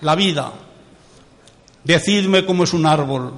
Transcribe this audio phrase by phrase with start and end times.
[0.00, 0.52] la vida.
[1.84, 3.34] Decidme cómo es un árbol.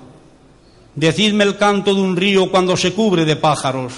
[0.95, 3.95] Decidme el canto de un río cuando se cubre de pájaros.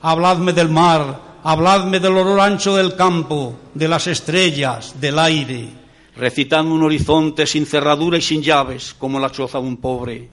[0.00, 5.68] Habladme del mar, habladme del olor ancho del campo, de las estrellas, del aire.
[6.16, 10.30] Recitadme un horizonte sin cerradura y sin llaves, como la choza de un pobre.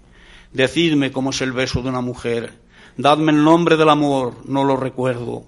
[0.54, 2.61] Decidme cómo es el beso de una mujer.
[2.97, 5.43] Dadme el nombre del amor, no lo recuerdo.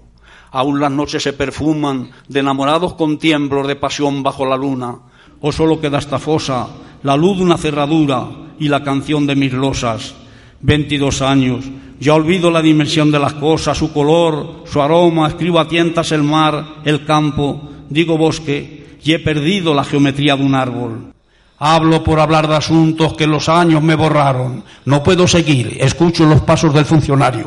[0.50, 4.98] Aún las noches se perfuman de enamorados con tiemblos de pasión bajo la luna.
[5.40, 6.68] O solo queda esta fosa,
[7.02, 8.26] la luz de una cerradura
[8.58, 10.14] y la canción de mis losas.
[10.60, 11.64] Veintidós años,
[12.00, 16.22] ya olvido la dimensión de las cosas, su color, su aroma, escribo a tientas el
[16.22, 21.14] mar, el campo, digo bosque, y he perdido la geometría de un árbol.
[21.58, 24.64] Hablo por hablar de asuntos que los años me borraron.
[24.86, 25.76] No puedo seguir.
[25.80, 27.46] Escucho los pasos del funcionario.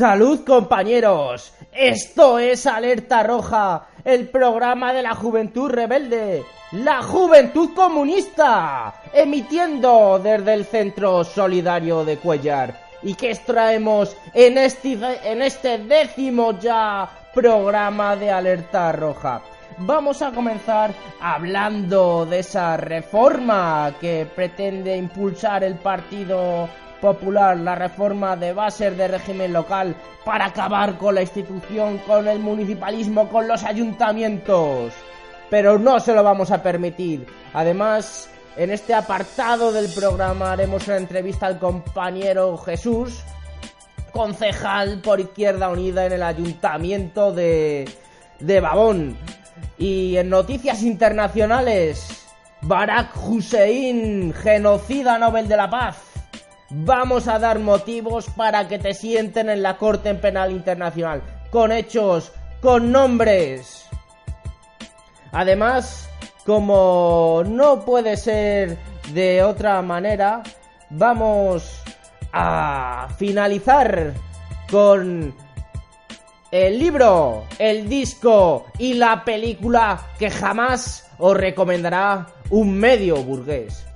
[0.00, 8.94] Salud compañeros, esto es Alerta Roja, el programa de la Juventud Rebelde, la Juventud Comunista,
[9.12, 12.80] emitiendo desde el Centro Solidario de Cuellar.
[13.02, 19.42] ¿Y que extraemos en este, en este décimo ya programa de Alerta Roja?
[19.76, 28.36] Vamos a comenzar hablando de esa reforma que pretende impulsar el Partido Popular, la reforma
[28.36, 33.64] de bases de régimen local para acabar con la institución, con el municipalismo, con los
[33.64, 34.92] ayuntamientos.
[35.48, 37.26] Pero no se lo vamos a permitir.
[37.54, 43.22] Además, en este apartado del programa haremos una entrevista al compañero Jesús,
[44.12, 47.88] concejal por Izquierda Unida en el ayuntamiento de,
[48.38, 49.16] de Babón.
[49.78, 52.26] Y en noticias internacionales,
[52.62, 56.09] Barack Hussein, genocida Nobel de la Paz.
[56.72, 61.20] Vamos a dar motivos para que te sienten en la Corte Penal Internacional,
[61.50, 63.88] con hechos, con nombres.
[65.32, 66.08] Además,
[66.46, 68.78] como no puede ser
[69.12, 70.44] de otra manera,
[70.90, 71.82] vamos
[72.32, 74.14] a finalizar
[74.70, 75.34] con
[76.52, 83.89] el libro, el disco y la película que jamás os recomendará un medio burgués.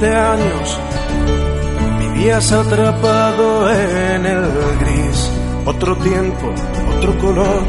[0.00, 0.78] 20 años
[1.98, 4.44] vivías atrapado en el
[4.80, 5.30] gris,
[5.66, 6.52] otro tiempo,
[6.96, 7.62] otro color,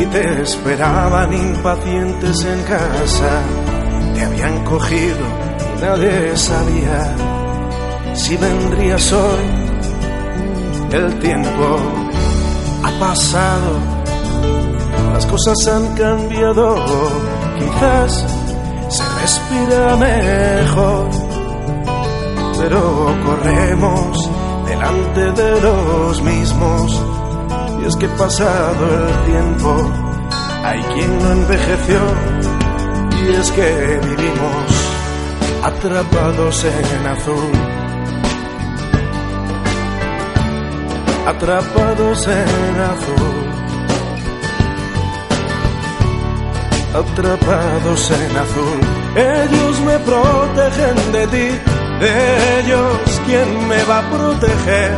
[0.00, 3.42] y te esperaban impacientes en casa,
[4.14, 5.26] te habían cogido
[5.76, 7.16] y nadie sabía
[8.14, 9.44] si vendrías hoy.
[10.90, 11.76] El tiempo
[12.82, 13.78] ha pasado,
[15.12, 16.84] las cosas han cambiado,
[17.58, 18.37] quizás
[19.28, 21.10] respira mejor,
[22.58, 22.80] pero
[23.26, 24.30] corremos
[24.66, 27.02] delante de los mismos.
[27.82, 29.70] Y es que pasado el tiempo,
[30.64, 32.00] hay quien no envejeció,
[33.20, 34.66] y es que vivimos
[35.62, 37.52] atrapados en azul.
[41.26, 43.47] Atrapados en azul.
[46.98, 48.80] Atrapados en azul.
[49.16, 51.48] Ellos me protegen de ti,
[52.00, 54.92] de ellos, ¿quién me va a proteger?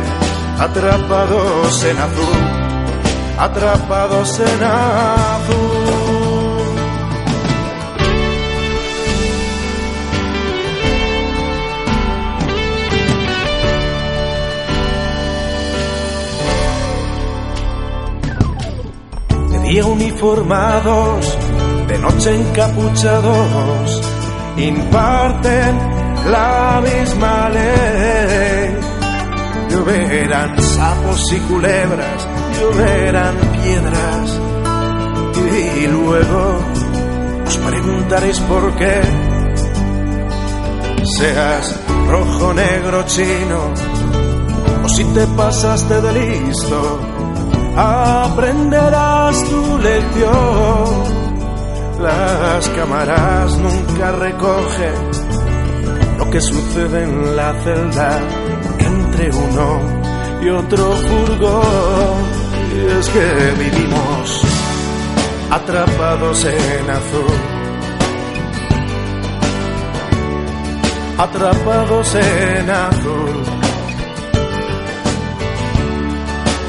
[0.59, 2.39] Atrapados en azul,
[3.37, 5.91] atrapados en azul.
[19.79, 21.37] Uniformados
[22.01, 24.01] noche encapuchados
[24.57, 25.77] imparten
[26.31, 28.75] la misma ley.
[29.69, 32.27] Lloverán sapos y culebras,
[32.59, 34.39] lloverán piedras
[35.81, 36.59] y luego
[37.45, 39.01] os preguntaréis por qué.
[41.17, 43.73] Seas rojo, negro, chino
[44.83, 46.99] o si te pasaste de listo,
[47.75, 50.60] aprenderás tu lección.
[52.61, 54.93] Las cámaras nunca recogen
[56.19, 58.19] lo que sucede en la celda
[58.77, 59.79] entre uno
[60.43, 62.21] y otro furgón.
[62.75, 64.41] Y es que vivimos
[65.49, 67.35] atrapados en azul.
[71.17, 73.43] Atrapados en azul.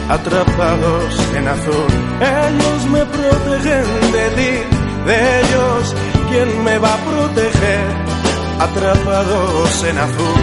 [0.09, 1.93] Atrapados en azul.
[2.23, 5.95] Ellos me protegen de ti, de ellos,
[6.31, 7.87] ¿quién me va a proteger?
[8.61, 10.43] Atrapados en azul.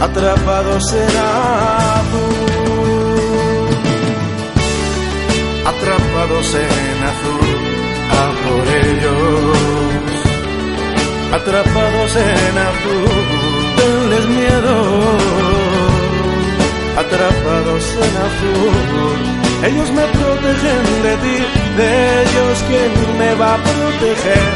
[0.00, 2.50] Atrapados en azul.
[5.80, 7.56] atrapados en azul,
[8.10, 9.56] a por ellos,
[11.32, 13.08] atrapados en azul,
[13.76, 14.74] tenles miedo,
[17.02, 21.38] atrapados en azul, ellos me protegen de ti,
[21.76, 24.48] de ellos quién me va a proteger,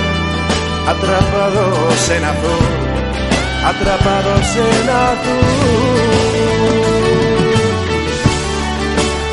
[0.89, 2.67] atrapados en azul,
[3.71, 6.25] atrapados en azul.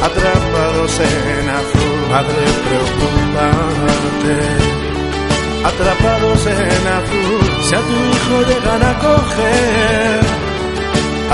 [0.01, 4.35] Atrapados en azul, madre preocupante.
[5.63, 10.21] Atrapados en azul, si a tu hijo llegan a coger,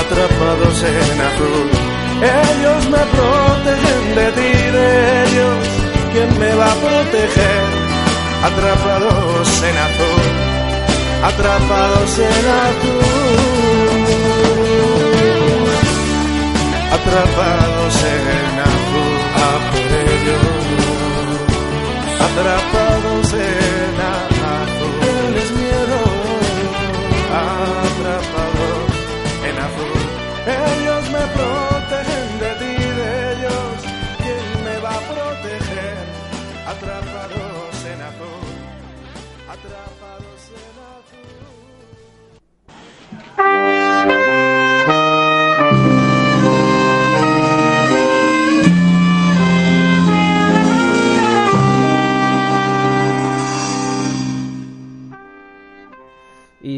[0.02, 5.60] atrapados en azul, ellos me protegen de ti, de ellos,
[6.14, 7.66] ¿quién me va a proteger?
[8.44, 10.26] Atrapados en azul,
[11.24, 13.58] atrapados en azul.
[16.90, 19.50] Atrapados en azul, a
[20.16, 20.56] ellos,
[22.28, 24.98] atrapados en azul,
[25.58, 26.00] miedo,
[27.88, 28.88] atrapados
[29.44, 30.87] en azul,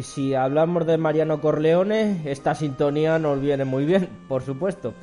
[0.09, 4.93] si hablamos de Mariano Corleone, esta sintonía nos viene muy bien, por supuesto.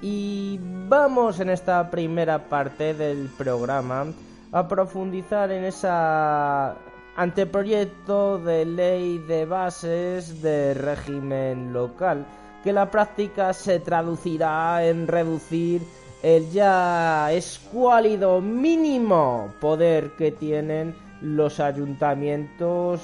[0.00, 0.58] Y
[0.88, 4.06] vamos en esta primera parte del programa
[4.52, 6.76] a profundizar en esa
[7.16, 12.24] anteproyecto de ley de bases de régimen local,
[12.64, 15.82] que la práctica se traducirá en reducir
[16.22, 23.02] el ya escuálido mínimo poder que tienen los ayuntamientos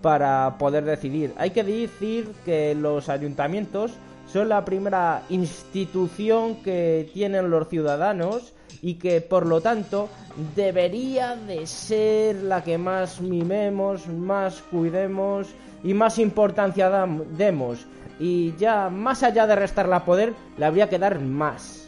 [0.00, 1.32] para poder decidir.
[1.36, 3.92] Hay que decir que los ayuntamientos
[4.32, 10.08] son la primera institución que tienen los ciudadanos y que por lo tanto
[10.56, 15.48] debería de ser la que más mimemos, más cuidemos
[15.84, 16.90] y más importancia
[17.36, 17.86] demos.
[18.18, 21.82] Y ya más allá de restarla poder, le habría que dar más.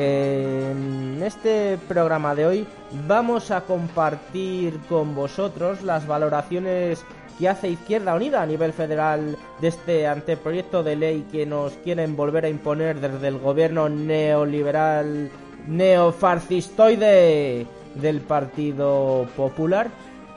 [0.00, 2.64] En este programa de hoy
[3.08, 7.04] vamos a compartir con vosotros las valoraciones
[7.36, 12.14] que hace Izquierda Unida a nivel federal de este anteproyecto de ley que nos quieren
[12.14, 15.32] volver a imponer desde el gobierno neoliberal
[15.66, 19.90] neofarcistoide del Partido Popular.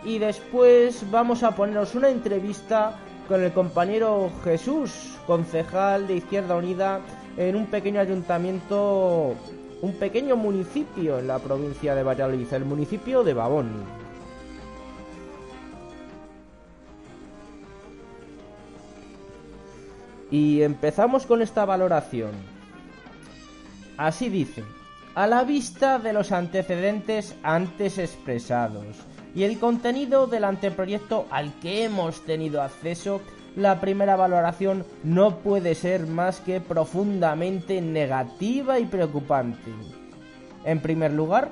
[0.03, 2.97] Y después vamos a poneros una entrevista
[3.27, 6.99] con el compañero Jesús, concejal de Izquierda Unida
[7.37, 9.35] en un pequeño ayuntamiento,
[9.81, 13.69] un pequeño municipio en la provincia de Valladolid, el municipio de Babón.
[20.29, 22.31] Y empezamos con esta valoración.
[23.97, 24.63] Así dice,
[25.15, 28.85] a la vista de los antecedentes antes expresados
[29.35, 33.21] y el contenido del anteproyecto al que hemos tenido acceso,
[33.55, 39.71] la primera valoración no puede ser más que profundamente negativa y preocupante.
[40.63, 41.49] En primer lugar,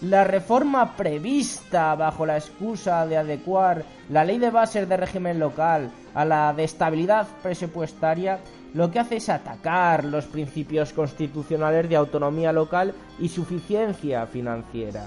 [0.00, 5.90] la reforma prevista bajo la excusa de adecuar la ley de bases de régimen local
[6.14, 8.40] a la de estabilidad presupuestaria
[8.74, 15.04] lo que hace es atacar los principios constitucionales de autonomía local y suficiencia financiera.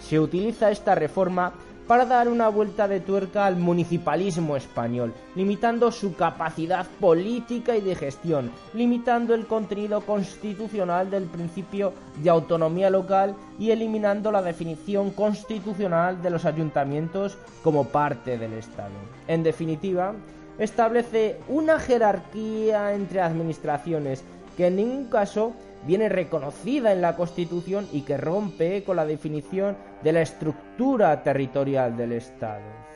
[0.00, 1.52] Se utiliza esta reforma
[1.86, 7.94] para dar una vuelta de tuerca al municipalismo español, limitando su capacidad política y de
[7.94, 16.20] gestión, limitando el contenido constitucional del principio de autonomía local y eliminando la definición constitucional
[16.22, 18.90] de los ayuntamientos como parte del Estado.
[19.28, 20.14] En definitiva,
[20.58, 24.24] establece una jerarquía entre administraciones
[24.56, 25.52] que en ningún caso
[25.86, 31.96] viene reconocida en la Constitución y que rompe con la definición de la estructura territorial
[31.96, 32.86] del Estado.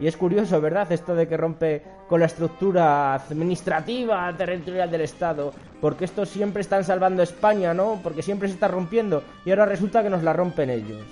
[0.00, 0.90] Y es curioso, ¿verdad?
[0.90, 5.52] Esto de que rompe con la estructura administrativa territorial del Estado.
[5.80, 8.00] Porque estos siempre están salvando España, ¿no?
[8.02, 9.22] Porque siempre se está rompiendo.
[9.44, 11.04] Y ahora resulta que nos la rompen ellos.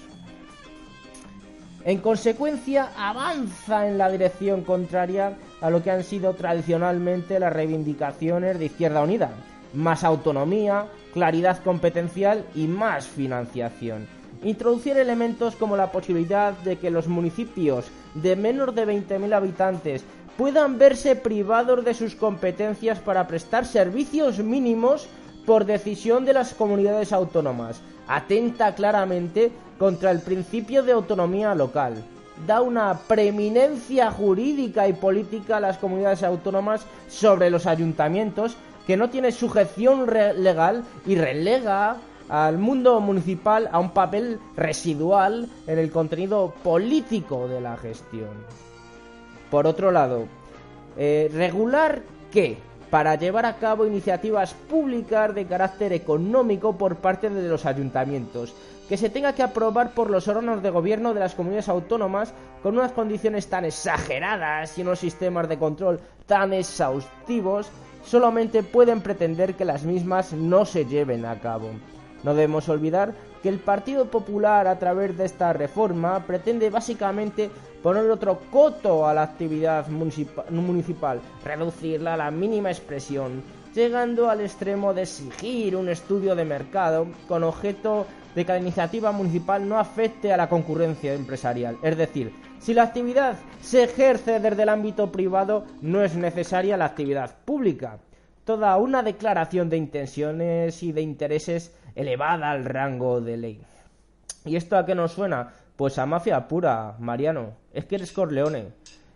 [1.84, 8.58] En consecuencia, avanza en la dirección contraria a lo que han sido tradicionalmente las reivindicaciones
[8.58, 9.30] de Izquierda Unida.
[9.74, 14.06] Más autonomía, claridad competencial y más financiación.
[14.42, 20.04] Introducir elementos como la posibilidad de que los municipios de menos de 20.000 habitantes
[20.36, 25.08] puedan verse privados de sus competencias para prestar servicios mínimos
[25.46, 27.80] por decisión de las comunidades autónomas.
[28.08, 31.94] Atenta claramente contra el principio de autonomía local.
[32.46, 39.10] Da una preeminencia jurídica y política a las comunidades autónomas sobre los ayuntamientos que no
[39.10, 41.96] tiene sujeción legal y relega
[42.28, 48.30] al mundo municipal a un papel residual en el contenido político de la gestión.
[49.50, 50.26] Por otro lado,
[50.96, 52.56] eh, regular qué?
[52.90, 58.54] Para llevar a cabo iniciativas públicas de carácter económico por parte de los ayuntamientos,
[58.88, 62.76] que se tenga que aprobar por los órganos de gobierno de las comunidades autónomas con
[62.76, 67.70] unas condiciones tan exageradas y unos sistemas de control tan exhaustivos
[68.04, 71.70] solamente pueden pretender que las mismas no se lleven a cabo.
[72.22, 77.50] No debemos olvidar que el Partido Popular a través de esta reforma pretende básicamente
[77.82, 83.42] poner otro coto a la actividad municipal, reducirla a la mínima expresión,
[83.74, 89.12] llegando al extremo de exigir un estudio de mercado con objeto de que la iniciativa
[89.12, 91.78] municipal no afecte a la concurrencia empresarial.
[91.82, 96.86] Es decir, si la actividad se ejerce desde el ámbito privado, no es necesaria la
[96.86, 97.98] actividad pública.
[98.44, 103.60] Toda una declaración de intenciones y de intereses elevada al rango de ley.
[104.44, 105.54] ¿Y esto a qué nos suena?
[105.76, 107.54] Pues a mafia pura, Mariano.
[107.72, 108.68] Es que eres Corleone.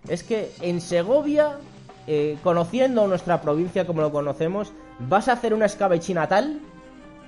[0.09, 1.59] Es que en Segovia,
[2.07, 6.61] eh, conociendo nuestra provincia como lo conocemos, vas a hacer una escabechina tal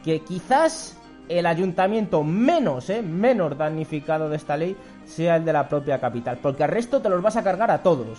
[0.05, 0.98] que quizás
[1.29, 6.39] el ayuntamiento menos, eh, menos damnificado de esta ley sea el de la propia capital,
[6.43, 8.19] porque al resto te los vas a cargar a todos.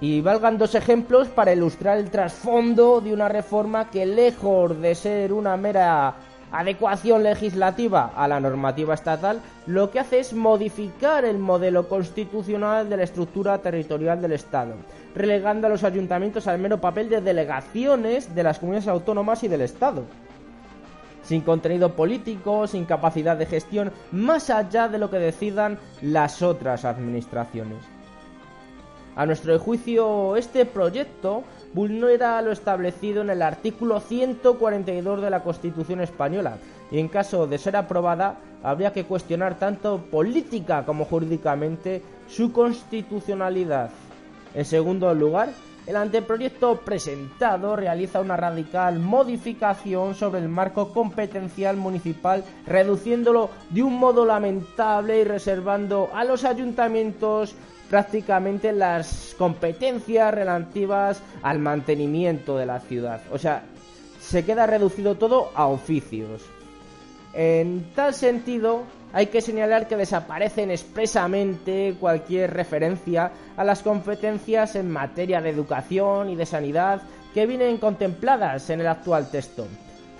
[0.00, 5.32] Y valgan dos ejemplos para ilustrar el trasfondo de una reforma que lejos de ser
[5.32, 6.14] una mera
[6.52, 12.96] adecuación legislativa a la normativa estatal, lo que hace es modificar el modelo constitucional de
[12.96, 14.74] la estructura territorial del Estado,
[15.14, 19.62] relegando a los ayuntamientos al mero papel de delegaciones de las comunidades autónomas y del
[19.62, 20.04] Estado
[21.28, 26.86] sin contenido político, sin capacidad de gestión, más allá de lo que decidan las otras
[26.86, 27.84] administraciones.
[29.14, 31.42] A nuestro juicio, este proyecto
[31.74, 36.58] vulnera lo establecido en el artículo 142 de la Constitución española
[36.90, 43.90] y en caso de ser aprobada habría que cuestionar tanto política como jurídicamente su constitucionalidad.
[44.54, 45.50] En segundo lugar,
[45.86, 53.98] el anteproyecto presentado realiza una radical modificación sobre el marco competencial municipal, reduciéndolo de un
[53.98, 57.54] modo lamentable y reservando a los ayuntamientos
[57.88, 63.20] prácticamente las competencias relativas al mantenimiento de la ciudad.
[63.32, 63.62] O sea,
[64.20, 66.42] se queda reducido todo a oficios.
[67.34, 74.90] En tal sentido, hay que señalar que desaparecen expresamente cualquier referencia a las competencias en
[74.90, 77.02] materia de educación y de sanidad
[77.32, 79.66] que vienen contempladas en el actual texto.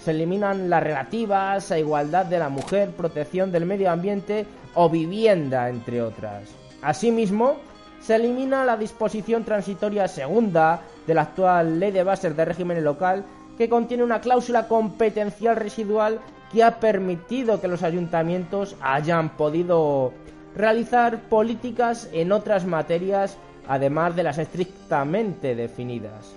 [0.02, 5.68] Se eliminan las relativas a igualdad de la mujer, protección del medio ambiente o vivienda,
[5.68, 6.67] entre otras.
[6.82, 7.56] Asimismo,
[8.00, 13.24] se elimina la disposición transitoria segunda de la actual Ley de Bases de Régimen Local
[13.56, 16.20] que contiene una cláusula competencial residual
[16.52, 20.12] que ha permitido que los ayuntamientos hayan podido
[20.54, 26.32] realizar políticas en otras materias además de las estrictamente definidas.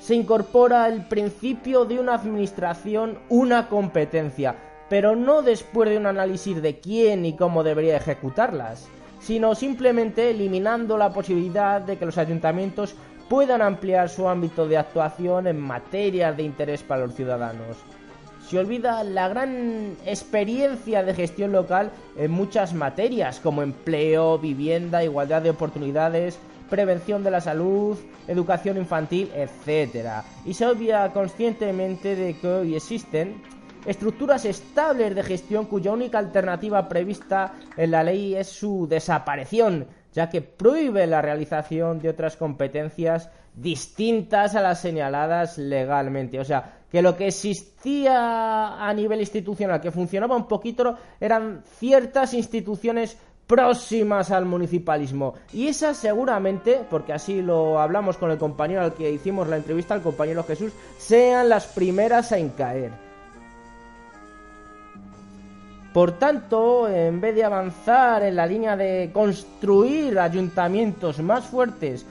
[0.00, 4.54] Se incorpora el principio de una administración, una competencia,
[4.88, 8.88] pero no después de un análisis de quién y cómo debería ejecutarlas,
[9.20, 12.94] sino simplemente eliminando la posibilidad de que los ayuntamientos
[13.28, 17.76] puedan ampliar su ámbito de actuación en materias de interés para los ciudadanos
[18.48, 25.42] se olvida la gran experiencia de gestión local en muchas materias como empleo, vivienda, igualdad
[25.42, 26.38] de oportunidades,
[26.68, 27.96] prevención de la salud,
[28.28, 30.24] educación infantil, etc.
[30.44, 33.42] Y se obvia conscientemente de que hoy existen
[33.86, 40.28] estructuras estables de gestión cuya única alternativa prevista en la ley es su desaparición, ya
[40.30, 46.40] que prohíbe la realización de otras competencias distintas a las señaladas legalmente.
[46.40, 52.34] O sea, que lo que existía a nivel institucional, que funcionaba un poquito, eran ciertas
[52.34, 55.34] instituciones próximas al municipalismo.
[55.52, 59.94] Y esas seguramente, porque así lo hablamos con el compañero al que hicimos la entrevista,
[59.94, 63.03] el compañero Jesús, sean las primeras en caer.
[65.94, 72.04] Por tanto, en vez de avanzar en la línea de construir ayuntamientos más fuertes,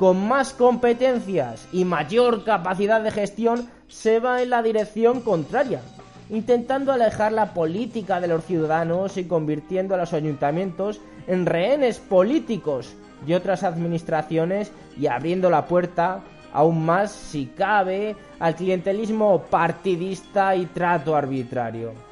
[0.00, 5.80] con más competencias y mayor capacidad de gestión, se va en la dirección contraria,
[6.28, 12.96] intentando alejar la política de los ciudadanos y convirtiendo a los ayuntamientos en rehenes políticos
[13.24, 16.22] de otras administraciones y abriendo la puerta
[16.52, 22.09] aún más, si cabe, al clientelismo partidista y trato arbitrario.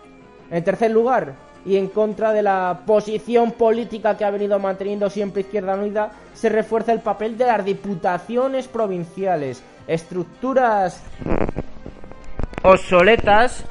[0.50, 5.42] En tercer lugar, y en contra de la posición política que ha venido manteniendo siempre
[5.42, 11.02] Izquierda Unida, se refuerza el papel de las diputaciones provinciales, estructuras
[12.62, 13.64] obsoletas.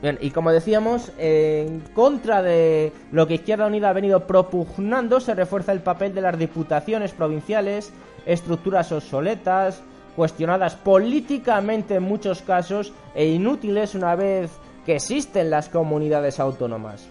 [0.00, 5.34] Bien, y como decíamos, en contra de lo que Izquierda Unida ha venido propugnando, se
[5.34, 7.92] refuerza el papel de las diputaciones provinciales,
[8.24, 9.82] estructuras obsoletas,
[10.20, 14.50] cuestionadas políticamente en muchos casos e inútiles una vez
[14.84, 17.08] que existen las comunidades autónomas.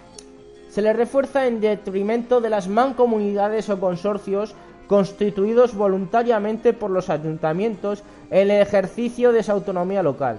[0.70, 4.54] Se le refuerza en detrimento de las mancomunidades o consorcios
[4.86, 10.38] constituidos voluntariamente por los ayuntamientos en el ejercicio de esa autonomía local.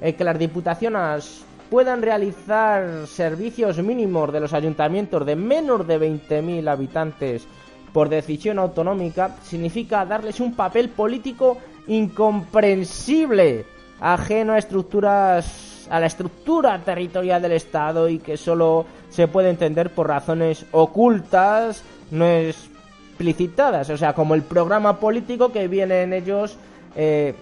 [0.00, 6.68] El que las diputaciones puedan realizar servicios mínimos de los ayuntamientos de menos de 20.000
[6.68, 7.46] habitantes
[7.92, 13.64] por decisión autonómica significa darles un papel político incomprensible,
[14.00, 19.90] ajeno a estructuras a la estructura territorial del Estado y que solo se puede entender
[19.90, 26.56] por razones ocultas, no explicitadas, o sea, como el programa político que vienen ellos
[26.96, 27.34] eh,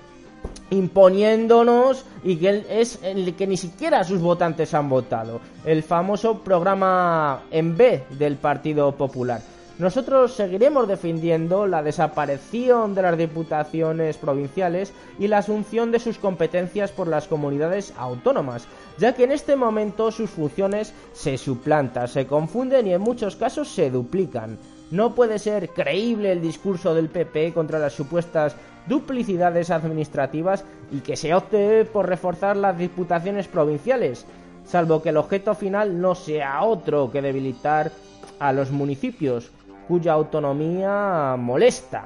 [0.71, 7.43] imponiéndonos y que es el que ni siquiera sus votantes han votado, el famoso programa
[7.53, 9.41] en B del Partido Popular.
[9.81, 16.93] Nosotros seguiremos defendiendo la desaparición de las diputaciones provinciales y la asunción de sus competencias
[16.93, 22.89] por las comunidades autónomas, ya que en este momento sus funciones se suplantan, se confunden
[22.89, 24.59] y en muchos casos se duplican.
[24.91, 30.63] No puede ser creíble el discurso del PP contra las supuestas duplicidades administrativas
[30.93, 34.27] y que se opte por reforzar las diputaciones provinciales,
[34.67, 37.93] salvo que el objeto final no sea otro que debilitar
[38.39, 39.51] a los municipios,
[39.91, 42.05] cuya autonomía molesta.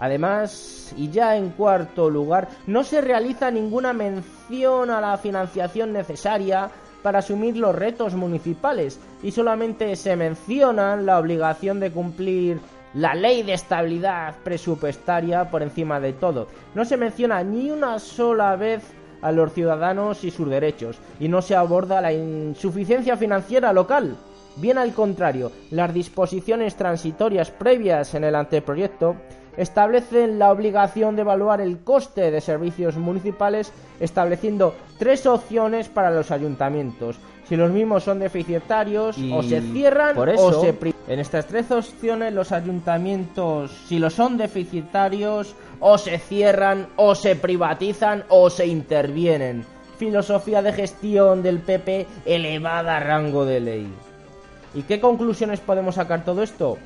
[0.00, 6.70] Además, y ya en cuarto lugar, no se realiza ninguna mención a la financiación necesaria
[7.02, 12.58] para asumir los retos municipales y solamente se menciona la obligación de cumplir
[12.94, 16.48] la ley de estabilidad presupuestaria por encima de todo.
[16.74, 18.82] No se menciona ni una sola vez
[19.22, 24.16] a los ciudadanos y sus derechos, y no se aborda la insuficiencia financiera local.
[24.56, 29.16] Bien al contrario, las disposiciones transitorias previas en el anteproyecto
[29.56, 36.30] establecen la obligación de evaluar el coste de servicios municipales estableciendo tres opciones para los
[36.30, 37.18] ayuntamientos.
[37.48, 40.74] Si los mismos son deficitarios o se cierran o se
[41.08, 47.34] en estas tres opciones los ayuntamientos si los son deficitarios o se cierran o se
[47.34, 49.66] privatizan o se intervienen.
[49.98, 53.92] Filosofía de gestión del PP elevada a rango de ley.
[54.74, 56.78] ¿Y qué conclusiones podemos sacar todo esto?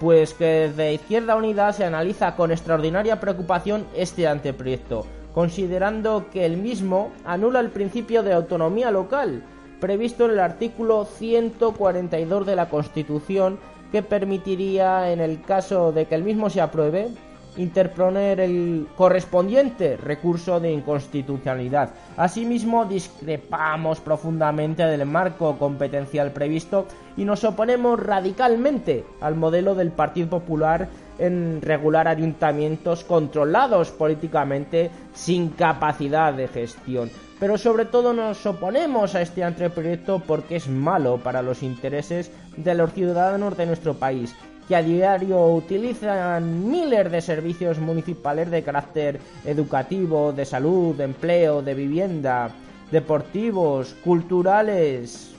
[0.00, 6.56] Pues que desde Izquierda Unida se analiza con extraordinaria preocupación este anteproyecto, considerando que el
[6.56, 9.44] mismo anula el principio de autonomía local,
[9.80, 13.60] previsto en el artículo 142 de la Constitución,
[13.92, 17.08] que permitiría, en el caso de que el mismo se apruebe,
[17.56, 21.90] interponer el correspondiente recurso de inconstitucionalidad.
[22.16, 26.86] Asimismo, discrepamos profundamente del marco competencial previsto
[27.16, 30.88] y nos oponemos radicalmente al modelo del Partido Popular
[31.18, 37.10] en regular ayuntamientos controlados políticamente sin capacidad de gestión.
[37.38, 42.74] Pero sobre todo nos oponemos a este anteproyecto porque es malo para los intereses de
[42.74, 44.34] los ciudadanos de nuestro país
[44.68, 51.62] que a diario utilizan miles de servicios municipales de carácter educativo, de salud, de empleo,
[51.62, 52.50] de vivienda,
[52.90, 55.34] deportivos, culturales,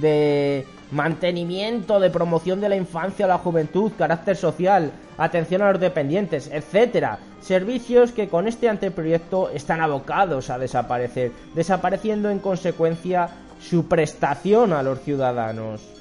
[0.00, 6.50] de mantenimiento, de promoción de la infancia, la juventud, carácter social, atención a los dependientes,
[6.52, 7.18] etcétera.
[7.40, 13.28] Servicios que con este anteproyecto están abocados a desaparecer, desapareciendo en consecuencia
[13.60, 15.95] su prestación a los ciudadanos.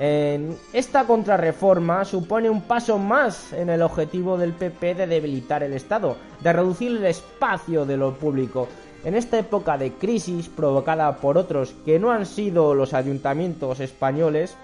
[0.00, 6.16] Esta contrarreforma supone un paso más en el objetivo del PP de debilitar el Estado,
[6.40, 8.68] de reducir el espacio de lo público,
[9.04, 14.56] en esta época de crisis provocada por otros que no han sido los ayuntamientos españoles,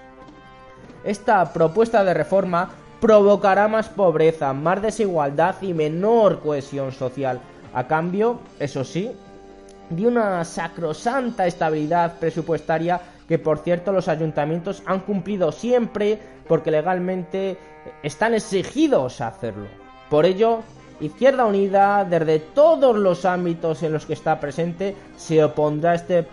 [1.05, 2.71] esta propuesta de reforma
[3.01, 7.41] provocará más pobreza, más desigualdad y menor cohesión social.
[7.75, 9.11] A cambio, eso sí,
[9.91, 17.57] de una sacrosanta estabilidad presupuestaria que por cierto los ayuntamientos han cumplido siempre porque legalmente
[18.03, 19.67] están exigidos a hacerlo.
[20.11, 20.61] Por ello,
[21.01, 26.27] Izquierda Unida, desde todos los ámbitos en los que está presente, se opondrá a este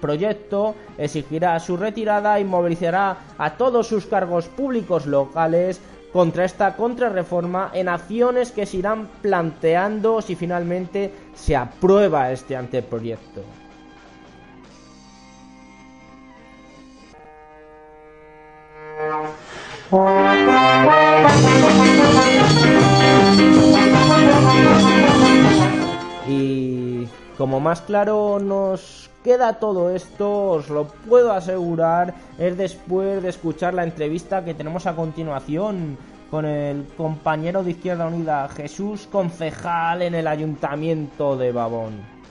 [0.00, 5.80] proyecto, exigirá su retirada y movilizará a todos sus cargos públicos locales
[6.12, 13.42] contra esta contrarreforma en acciones que se irán planteando si finalmente se aprueba este anteproyecto.
[26.26, 33.28] Y como más claro nos queda todo esto, os lo puedo asegurar, es después de
[33.28, 35.98] escuchar la entrevista que tenemos a continuación
[36.30, 42.21] con el compañero de Izquierda Unida, Jesús Concejal en el Ayuntamiento de Babón.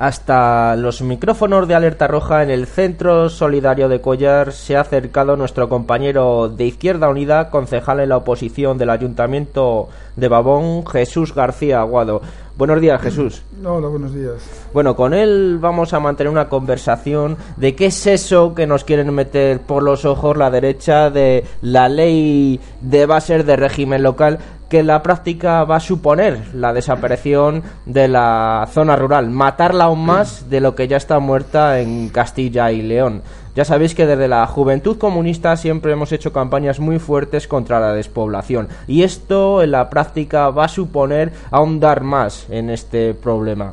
[0.00, 5.36] Hasta los micrófonos de alerta roja en el Centro Solidario de Collar se ha acercado
[5.36, 11.80] nuestro compañero de Izquierda Unida, concejal en la oposición del Ayuntamiento de Babón, Jesús García
[11.80, 12.22] Aguado.
[12.56, 13.42] Buenos días, Jesús.
[13.62, 14.36] Hola, buenos días.
[14.72, 19.14] Bueno, con él vamos a mantener una conversación de qué es eso que nos quieren
[19.14, 24.38] meter por los ojos la derecha de la ley de bases de régimen local
[24.70, 30.48] que la práctica va a suponer la desaparición de la zona rural, matarla aún más
[30.48, 33.22] de lo que ya está muerta en Castilla y León.
[33.56, 37.92] Ya sabéis que desde la Juventud Comunista siempre hemos hecho campañas muy fuertes contra la
[37.92, 43.72] despoblación y esto en la práctica va a suponer ahondar más en este problema.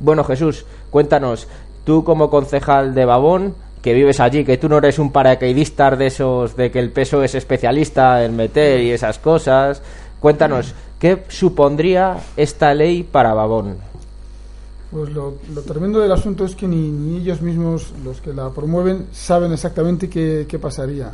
[0.00, 1.46] Bueno Jesús, cuéntanos,
[1.84, 3.54] tú como concejal de Babón,
[3.84, 7.22] que vives allí, que tú no eres un paracaidista de esos, de que el peso
[7.22, 9.82] es especialista en meter y esas cosas.
[10.20, 13.76] Cuéntanos, ¿qué supondría esta ley para Babón?
[14.90, 15.34] Pues lo,
[15.66, 20.58] tremendo del asunto es que ni, ellos mismos, los que la promueven, saben exactamente qué,
[20.58, 21.12] pasaría.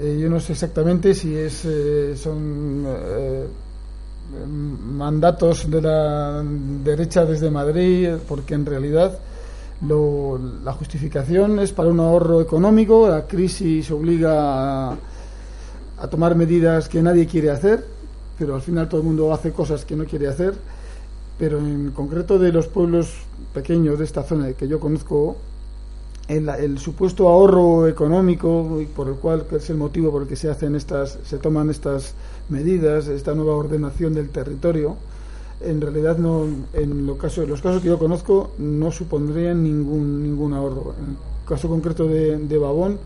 [0.00, 3.46] Eh, yo no sé exactamente si es eh, son eh,
[4.90, 6.42] mandatos de la
[6.82, 9.20] derecha desde Madrid, porque en realidad
[9.82, 14.96] la justificación es para un ahorro económico, la crisis obliga a,
[16.10, 17.84] tomar medidas que nadie quiere hacer,
[18.38, 20.54] pero al final todo el mundo hace cosas que no quiere hacer,
[21.38, 23.12] pero en concreto de los pueblos
[23.52, 25.36] pequeños de esta zona que yo conozco,
[26.28, 30.50] el, el, supuesto ahorro económico por el cual es el motivo por el que se
[30.50, 32.14] hacen estas se toman estas
[32.48, 34.96] medidas esta nueva ordenación del territorio
[35.60, 40.52] en realidad no en los casos los casos que yo conozco no supondrían ningún ningún
[40.52, 40.94] ahorro.
[40.98, 41.16] En el
[41.48, 42.98] caso concreto de, Babón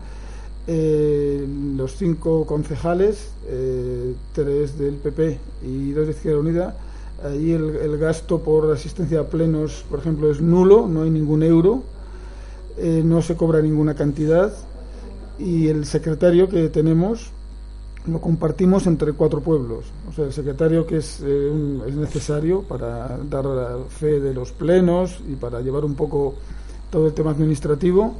[0.67, 6.77] eh, los cinco concejales eh, tres del PP y dos de Izquierda Unida
[7.23, 11.83] ahí el, gasto por asistencia a plenos por ejemplo es nulo no hay ningún euro
[12.77, 14.53] eh, no se cobra ninguna cantidad
[15.39, 17.31] y el secretario que tenemos
[18.07, 19.85] lo compartimos entre cuatro pueblos.
[20.09, 23.45] O sea, el secretario que es, eh, es necesario para dar
[23.89, 26.35] fe de los plenos y para llevar un poco
[26.89, 28.15] todo el tema administrativo,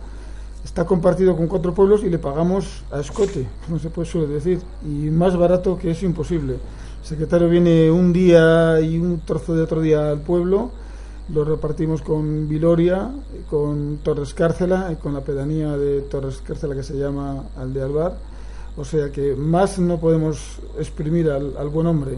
[0.64, 4.60] está compartido con cuatro pueblos y le pagamos a escote, no se puede suele decir,
[4.86, 6.54] y más barato que es imposible.
[6.54, 10.72] El secretario viene un día y un trozo de otro día al pueblo,
[11.34, 13.10] lo repartimos con Viloria,
[13.50, 18.31] con Torres Cárcela y con la pedanía de Torres Cárcela que se llama Aldealbar
[18.78, 22.18] o sea que más no podemos exprimir al, buen hombre.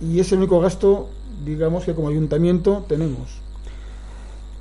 [0.00, 1.08] Y es el único gasto,
[1.44, 3.28] digamos, que como ayuntamiento tenemos.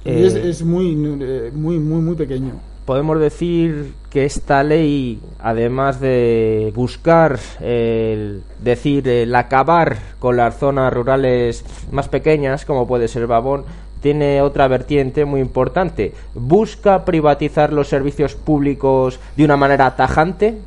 [0.05, 2.53] Y es, eh, muy, muy, muy, muy pequeño.
[2.85, 10.91] podemos decir que esta ley, además de buscar, el, decir, el acabar con las zonas
[10.91, 13.65] rurales más pequeñas, como puede ser Babón,
[14.01, 16.13] tiene otra vertiente muy importante.
[16.33, 20.57] ¿Busca privatizar los servicios públicos de una manera tajante?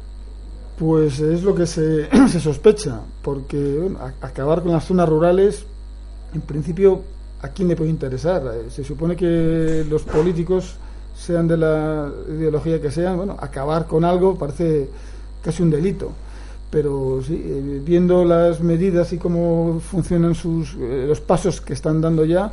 [0.79, 5.65] Pues es lo que se, se sospecha, porque acabar con las zonas rurales,
[6.35, 7.03] en principio,
[7.43, 8.43] ¿a quién le puede interesar?
[8.55, 10.77] Eh, se supone que los políticos,
[11.15, 14.89] sean de la ideología que sean, bueno, acabar con algo parece
[15.43, 16.11] casi un delito.
[16.71, 22.01] Pero sí, eh, viendo las medidas y cómo funcionan sus, eh, los pasos que están
[22.01, 22.53] dando ya,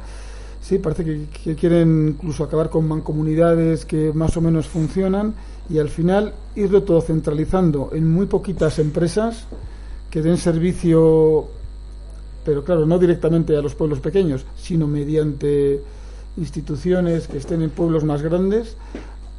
[0.62, 5.34] Sí, parece que, quieren incluso acabar con mancomunidades que más o menos funcionan
[5.69, 9.45] y al final irlo todo centralizando en muy poquitas empresas
[10.10, 11.47] que den servicio,
[12.43, 15.82] pero claro, no directamente a los pueblos pequeños, sino mediante
[16.38, 18.75] instituciones que estén en pueblos más grandes.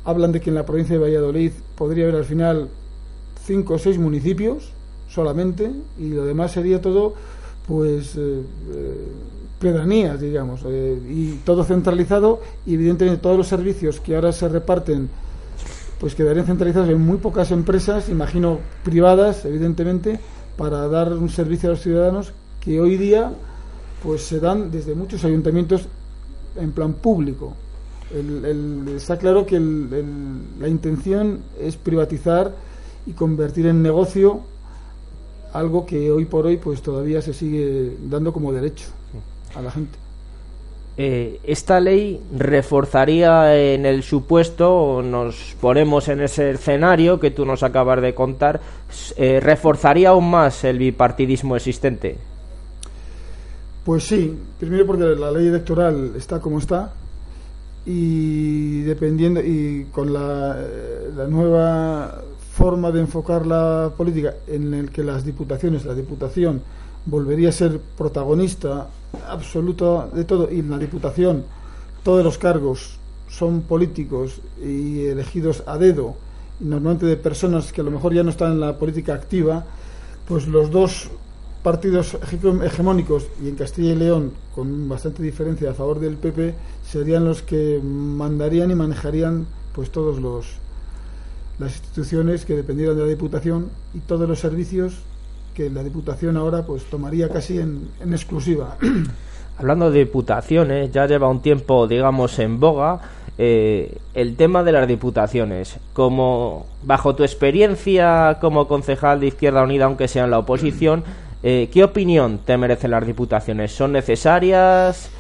[0.04, 2.68] Hablan de que en la provincia de Valladolid podría haber al final
[3.44, 4.70] cinco o seis municipios
[5.08, 7.14] solamente y lo demás sería todo
[7.66, 9.08] pues eh, eh,
[9.60, 15.08] pedanías, digamos, eh, y todo centralizado, y evidentemente todos los servicios que ahora se reparten,
[16.00, 20.18] pues quedarían centralizados en muy pocas empresas, imagino privadas, evidentemente,
[20.56, 23.30] para dar un servicio a los ciudadanos que hoy día
[24.02, 25.82] pues se dan desde muchos ayuntamientos
[26.56, 27.54] en plan público.
[28.96, 32.54] está claro que la intención es privatizar
[33.06, 34.40] y convertir en negocio
[35.52, 38.86] algo que hoy por hoy pues todavía se sigue dando como derecho
[39.54, 40.09] a la gente.
[41.02, 47.62] Eh, esta ley reforzaría en el supuesto, nos ponemos en ese escenario que tú nos
[47.62, 48.60] acabas de contar,
[49.16, 52.18] eh, reforzaría aún más el bipartidismo existente.
[53.82, 56.92] Pues sí, primero porque la ley electoral está como está
[57.86, 64.90] y dependiendo y con la, eh, la nueva forma de enfocar la política en el
[64.90, 66.60] que las diputaciones, la diputación
[67.06, 68.88] volvería a ser protagonista
[69.28, 70.50] absoluto de todo.
[70.50, 71.44] Y la Diputación
[72.02, 76.16] todos los cargos son políticos y elegidos a dedo,
[76.60, 79.64] normalmente de personas que a lo mejor ya no están en la política activa,
[80.26, 81.10] pues los dos
[81.62, 82.16] partidos
[82.62, 87.42] hegemónicos y en Castilla y León con bastante diferencia a favor del PP serían los
[87.42, 90.46] que mandarían y manejarían pues todos los
[91.58, 94.94] las instituciones que dependieran de la Diputación y todos los servicios
[95.60, 98.76] que la Diputación ahora pues tomaría casi en, exclusiva.
[99.58, 103.00] Hablando de diputaciones, ya lleva un tiempo, digamos, en boga
[103.36, 105.76] eh, el tema de las diputaciones.
[105.92, 111.04] Como bajo tu experiencia como concejal de Izquierda Unida, aunque sea en la oposición,
[111.42, 113.72] eh, ¿qué opinión te merecen las diputaciones?
[113.72, 115.10] ¿Son necesarias?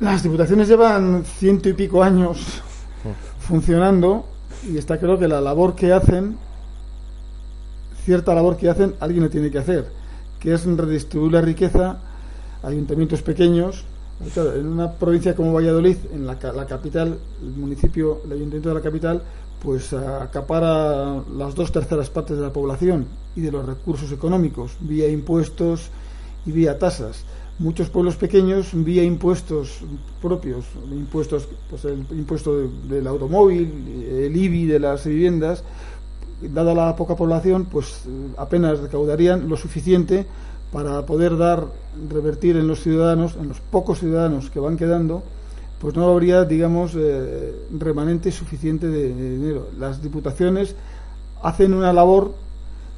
[0.00, 2.60] las diputaciones llevan ciento y pico años
[3.38, 4.26] funcionando
[4.68, 6.36] y está claro que la labor que hacen
[8.04, 9.86] cierta labor que hacen, alguien lo tiene que hacer,
[10.38, 11.98] que es redistribuir la riqueza
[12.62, 13.84] a ayuntamientos pequeños.
[14.36, 19.22] en una provincia como Valladolid, en la, capital, el municipio, el ayuntamiento de la capital,
[19.62, 25.08] pues acapara las dos terceras partes de la población y de los recursos económicos, vía
[25.08, 25.88] impuestos
[26.46, 27.24] y vía tasas.
[27.58, 29.78] Muchos pueblos pequeños, vía impuestos
[30.20, 33.70] propios, impuestos, pues el impuesto del automóvil,
[34.10, 35.62] el IBI de las viviendas,
[36.52, 38.02] dada la poca población, pues
[38.36, 40.26] apenas recaudarían lo suficiente
[40.74, 41.66] para poder dar,
[42.10, 45.22] revertir en los ciudadanos, en los pocos ciudadanos que van quedando,
[45.78, 49.68] pues no habría, digamos, eh, remanente suficiente de, dinero.
[49.78, 50.74] Las diputaciones
[51.42, 52.34] hacen una labor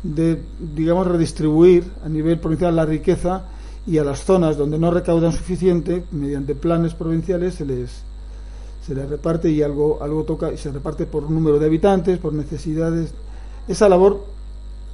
[0.03, 0.41] de,
[0.75, 3.45] digamos, redistribuir a nivel provincial la riqueza
[3.87, 7.91] y a las zonas donde no recaudan suficiente, mediante planes provinciales, se les,
[8.87, 12.33] se les reparte y algo, algo toca y se reparte por número de habitantes, por
[12.33, 13.13] necesidades
[13.68, 14.37] esa labor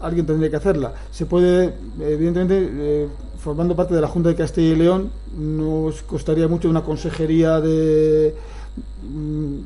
[0.02, 0.92] alguien tendría que hacerla.
[1.11, 3.08] Se puede, evidentemente, eh,
[3.38, 8.35] formando parte de la Junta de Castilla y León, nos costaría mucho una consejería de.
[9.02, 9.58] Mm,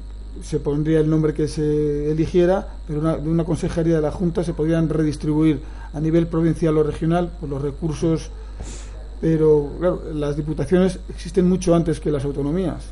[0.42, 4.52] se pondría el nombre que se eligiera, pero de una consejería de la Junta se
[4.52, 5.60] podrían redistribuir
[5.94, 8.30] a nivel provincial o regional por los recursos.
[9.18, 12.84] Pero, claro, las diputaciones existen mucho antes que las autonomías.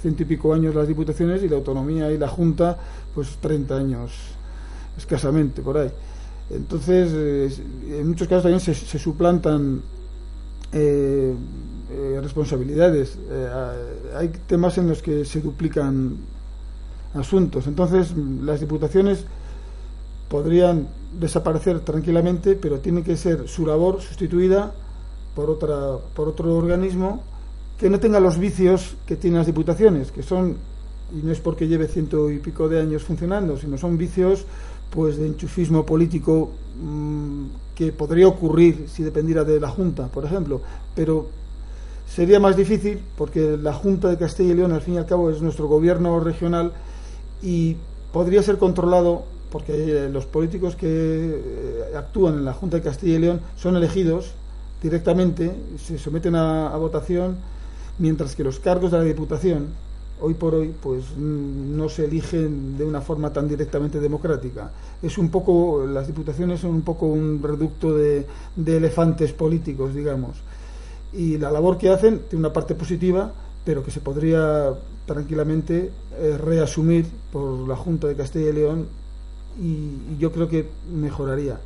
[0.00, 2.78] Ciento y pico años las diputaciones y la autonomía y la Junta,
[3.12, 4.37] pues 30 años
[4.98, 5.90] escasamente por ahí.
[6.50, 9.82] Entonces, eh, en muchos casos también se, suplantan
[10.72, 11.34] eh,
[11.90, 13.18] eh, responsabilidades.
[14.16, 16.16] hay temas en los que se duplican
[17.14, 17.66] asuntos.
[17.66, 19.24] Entonces, las diputaciones
[20.28, 24.74] podrían desaparecer tranquilamente, pero tiene que ser su labor sustituida
[25.34, 27.22] por otra por otro organismo
[27.78, 30.56] que no tenga los vicios que tienen las diputaciones, que son
[31.12, 34.44] y no es porque lleve ciento y pico de años funcionando, sino son vicios
[34.90, 36.50] pues de enchufismo político
[36.82, 40.60] mm, que podría ocurrir si dependiera de la Junta, por ejemplo,
[40.94, 41.28] pero
[42.08, 45.30] sería más difícil porque la Junta de Castilla y León al fin y al cabo
[45.30, 46.72] es nuestro gobierno regional
[47.42, 47.76] y
[48.12, 53.16] podría ser controlado porque eh, los políticos que eh, actúan en la Junta de Castilla
[53.16, 54.32] y León son elegidos
[54.82, 57.36] directamente, se someten a, votación,
[57.98, 59.68] mientras que los cargos de la Diputación,
[60.20, 64.70] hoy por hoy, pues mm, no se eligen de una forma tan directamente democrática.
[65.02, 68.26] Es un poco, las diputaciones son un poco un reducto de,
[68.66, 70.36] elefantes políticos, digamos.
[71.12, 73.32] Y la labor que hacen tiene una parte positiva,
[73.64, 74.74] pero que se podría
[75.06, 78.86] tranquilamente eh, reasumir por la Junta de Castilla y León
[79.60, 81.58] y, yo creo que mejoraría.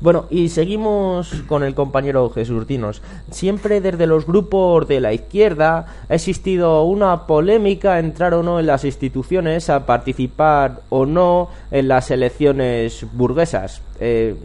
[0.00, 3.02] Bueno, y seguimos con el compañero Jesús Dinos.
[3.30, 8.66] Siempre desde los grupos de la izquierda ha existido una polémica entrar o no en
[8.66, 13.82] las instituciones, a participar o no en las elecciones burguesas.
[13.98, 14.36] Eh,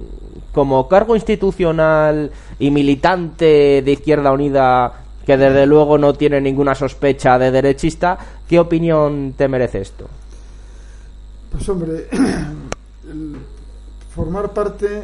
[0.52, 4.94] como cargo institucional y militante de Izquierda Unida,
[5.26, 10.08] que desde luego no tiene ninguna sospecha de derechista, ¿qué opinión te merece esto?
[11.52, 12.08] Pues hombre,
[14.20, 15.04] formar parte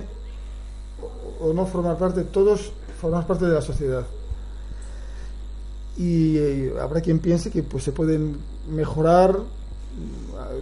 [1.39, 4.03] o, no formar parte, todos formamos parte de la sociedad.
[5.97, 8.37] Y eh, habrá quien piense que pues se pueden
[8.69, 9.39] mejorar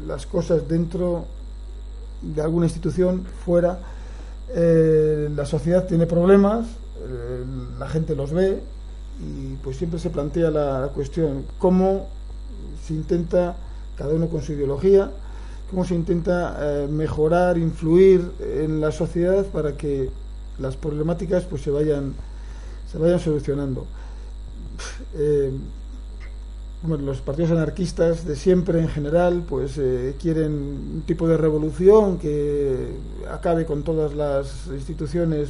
[0.05, 1.25] las cosas dentro
[2.21, 3.79] de alguna institución, fuera.
[4.49, 7.43] Eh, la sociedad tiene problemas, eh,
[7.79, 8.61] la gente los ve
[9.19, 12.05] y pues siempre se plantea la cuestión cómo
[12.85, 13.55] se intenta,
[13.97, 15.09] cada uno con su ideología,
[15.73, 20.11] cómo se intenta eh, mejorar, influir en la sociedad para que
[20.59, 22.13] las problemáticas pues se vayan
[22.91, 23.87] se vayan solucionando.
[25.15, 25.51] Eh,
[26.83, 32.89] los partidos anarquistas de siempre en general pues eh, quieren un tipo de revolución que
[33.31, 35.49] acabe con todas las instituciones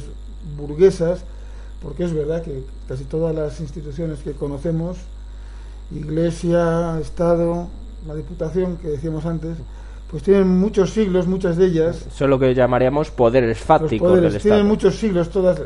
[0.56, 1.20] burguesas
[1.82, 4.96] porque es verdad que casi todas las instituciones que conocemos
[5.94, 7.68] iglesia estado
[8.06, 9.58] la diputación que decíamos antes
[10.14, 12.06] pues tienen muchos siglos, muchas de ellas.
[12.14, 15.60] Son lo que llamaríamos poderes fácticos poderes, del Tienen muchos siglos, todas,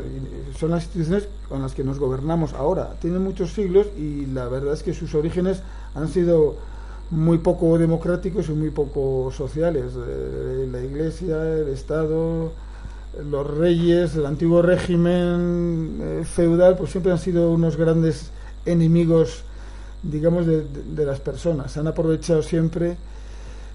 [0.57, 2.95] son las instituciones con las que nos gobernamos ahora.
[2.99, 5.61] Tienen muchos siglos y la verdad es que sus orígenes
[5.93, 6.55] han sido
[7.11, 9.93] muy poco democráticos y muy poco sociales.
[9.95, 12.51] Eh, la Iglesia, el Estado,
[13.29, 18.31] los reyes, el antiguo régimen eh, feudal, pues siempre han sido unos grandes
[18.65, 19.43] enemigos,
[20.01, 21.77] digamos, de, de las personas.
[21.77, 22.97] Han aprovechado siempre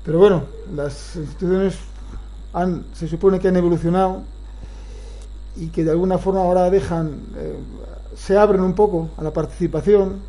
[0.05, 0.43] pero bueno,
[0.75, 1.79] las instituciones
[2.53, 4.23] han, se supone que han evolucionado
[5.57, 7.57] y que de alguna forma ahora dejan, eh,
[8.17, 10.21] se abren un poco a la participación.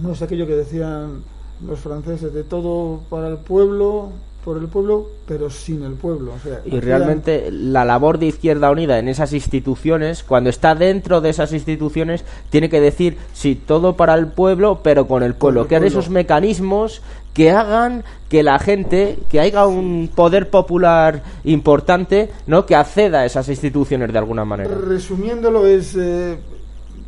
[0.00, 1.22] No es aquello que decían
[1.64, 4.10] los franceses de todo para el pueblo,
[4.44, 6.32] por el pueblo, pero sin el pueblo.
[6.64, 11.52] y realmente la labor de Izquierda Unida en esas instituciones, cuando está dentro de esas
[11.52, 15.68] instituciones, tiene que decir, sí, todo para el pueblo, pero con el pueblo.
[15.68, 17.02] que esos mecanismos
[17.34, 22.66] que hagan que la gente, que haya un poder popular importante, ¿no?
[22.66, 24.74] que acceda a esas instituciones de alguna manera.
[24.74, 25.96] Resumiéndolo, es...
[25.96, 26.38] Eh,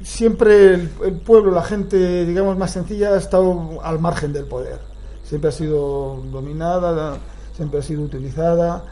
[0.03, 4.91] siempre el pueblo, la gente, digamos, más sencilla, ha estado al margen del poder
[5.33, 7.16] siempre ha sido dominada,
[7.57, 8.85] siempre ha sido utilizada.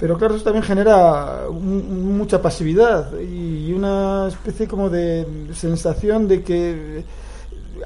[0.00, 7.04] Pero claro, eso también genera mucha pasividad y una especie como de sensación de que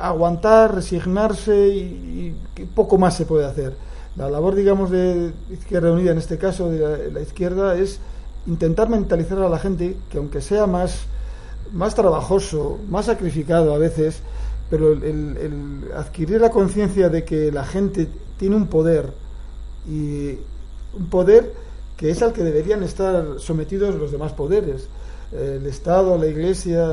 [0.01, 2.35] aguantar, resignarse y,
[2.75, 3.77] poco más se puede hacer.
[4.17, 8.01] La labor, digamos, de Izquierda Unida, en este caso de la, izquierda, es
[8.47, 11.03] intentar mentalizar a la gente que aunque sea más,
[11.71, 14.23] más trabajoso, más sacrificado a veces,
[14.71, 19.13] pero el, adquirir la conciencia de que la gente tiene un poder
[19.89, 20.39] y
[20.97, 21.53] un poder
[21.97, 24.89] que es al que deberían estar sometidos los demás poderes.
[25.33, 26.89] El Estado, la Iglesia,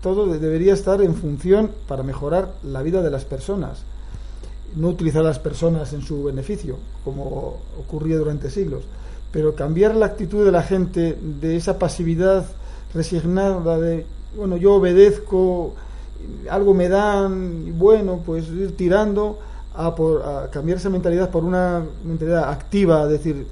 [0.00, 3.82] todo debería estar en función para mejorar la vida de las personas,
[4.76, 8.84] no utilizar a las personas en su beneficio, como ocurría durante siglos,
[9.32, 12.46] pero cambiar la actitud de la gente de esa pasividad
[12.94, 14.06] resignada de,
[14.36, 15.74] bueno, yo obedezco,
[16.50, 19.38] algo me dan, bueno, pues ir tirando
[19.74, 23.46] a, por, cambiar esa mentalidad por una mentalidad activa, es decir,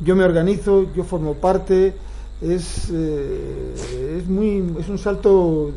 [0.00, 1.94] yo me organizo, yo formo parte,
[2.40, 5.70] es, eh, es, muy, es un salto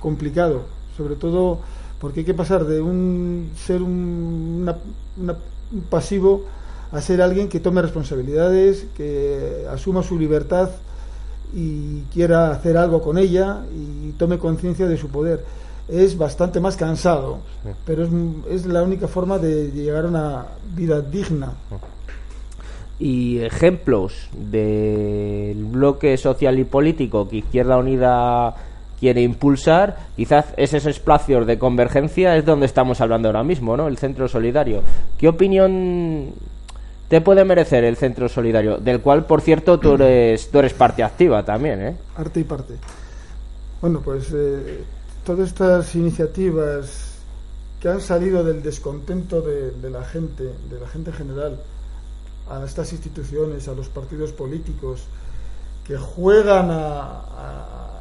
[0.00, 0.62] complicado,
[0.96, 1.60] sobre todo
[2.00, 4.70] porque hay que pasar de un ser un,
[5.16, 6.44] un pasivo
[6.92, 10.70] a ser alguien que tome responsabilidades, que asuma su libertad
[11.54, 15.44] y quiera hacer algo con ella y tome conciencia de su poder
[15.88, 17.38] es bastante más cansado,
[17.84, 18.10] pero es,
[18.50, 21.52] es la única forma de llegar a una vida digna.
[22.98, 28.54] y ejemplos del bloque social y político que Izquierda Unida
[29.00, 33.88] quiere impulsar, quizás esos espacios de convergencia es donde estamos hablando ahora mismo, ¿no?
[33.88, 34.82] El Centro Solidario.
[35.18, 36.30] ¿Qué opinión
[37.08, 38.78] te puede merecer el Centro Solidario?
[38.78, 41.96] Del cual, por cierto, tú eres, tú eres parte activa también, ¿eh?
[42.16, 42.74] Arte y parte.
[43.82, 44.84] Bueno, pues eh,
[45.24, 47.14] todas estas iniciativas
[47.80, 51.60] que han salido del descontento de, la gente, de la gente en general,
[52.48, 55.04] a estas instituciones, a los partidos políticos,
[55.86, 58.00] que juegan a,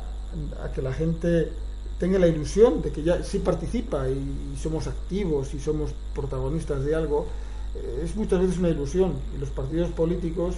[0.73, 1.51] que la gente
[1.99, 6.95] tenga la ilusión de que ya sí participa y, somos activos y somos protagonistas de
[6.95, 7.27] algo,
[7.75, 9.13] eh, es muchas veces una ilusión.
[9.35, 10.55] Y los partidos políticos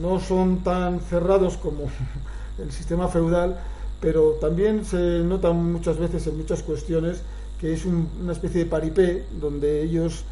[0.00, 1.84] no son tan cerrados como
[2.58, 3.58] el sistema feudal,
[4.04, 7.22] pero también se nota muchas veces en muchas cuestiones
[7.58, 10.24] que es un- una especie de paripé donde ellos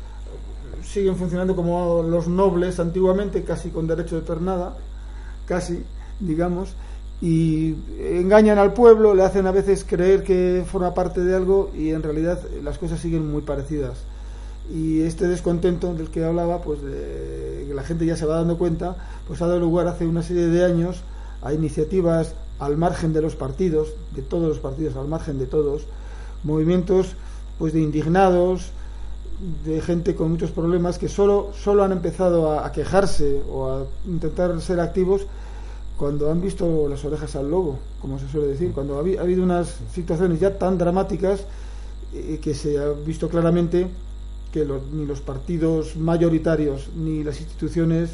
[0.84, 4.76] siguen funcionando como los nobles antiguamente, casi con derecho de pernada,
[5.46, 5.84] casi,
[6.20, 6.74] digamos,
[7.22, 11.90] y engañan al pueblo, le hacen a veces creer que forma parte de algo y
[11.90, 13.98] en realidad las cosas siguen muy parecidas.
[14.70, 18.58] Y este descontento del que hablaba, pues de que la gente ya se va dando
[18.58, 18.96] cuenta,
[19.26, 21.00] pues ha dado lugar hace una serie de años
[21.40, 22.34] a iniciativas
[22.64, 25.82] al margen de los partidos, de todos los partidos, al margen de todos,
[26.44, 27.14] movimientos
[27.58, 28.70] pues de indignados,
[29.64, 34.60] de gente con muchos problemas que solo, solo han empezado a, quejarse o a intentar
[34.60, 35.22] ser activos
[35.96, 39.22] cuando han visto las orejas al lobo, como se suele decir, cuando ha, habi- ha
[39.22, 41.44] habido unas situaciones ya tan dramáticas
[42.14, 43.86] eh, que se ha visto claramente
[44.52, 48.10] que ni los partidos mayoritarios ni las instituciones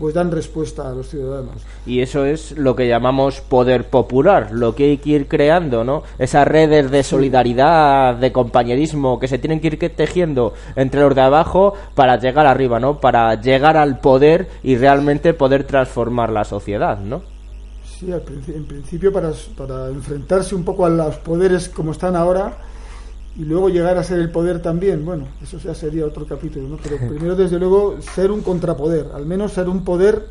[0.00, 1.62] pues dan respuesta a los ciudadanos.
[1.84, 6.04] Y eso es lo que llamamos poder popular, lo que hay que ir creando, ¿no?
[6.18, 11.20] Esas redes de solidaridad, de compañerismo que se tienen que ir tejiendo entre los de
[11.20, 12.98] abajo para llegar arriba, ¿no?
[12.98, 17.20] Para llegar al poder y realmente poder transformar la sociedad, ¿no?
[17.84, 22.56] Sí, en principio para, para enfrentarse un poco a los poderes como están ahora
[23.36, 25.04] y luego llegar a ser el poder también.
[25.04, 26.78] Bueno, eso ya sería otro capítulo, ¿no?
[26.82, 30.26] Pero primero, desde luego, ser un contrapoder, al menos ser un poder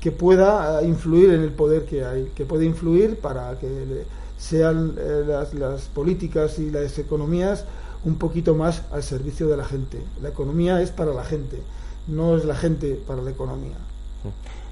[0.00, 4.04] que pueda eh, influir en el poder que hay, que puede influir para que
[4.38, 7.64] sean eh, las, las políticas y las economías
[8.04, 9.98] un poquito más al servicio de la gente.
[10.20, 11.62] La economía es para la gente,
[12.08, 13.76] no es la gente para la economía.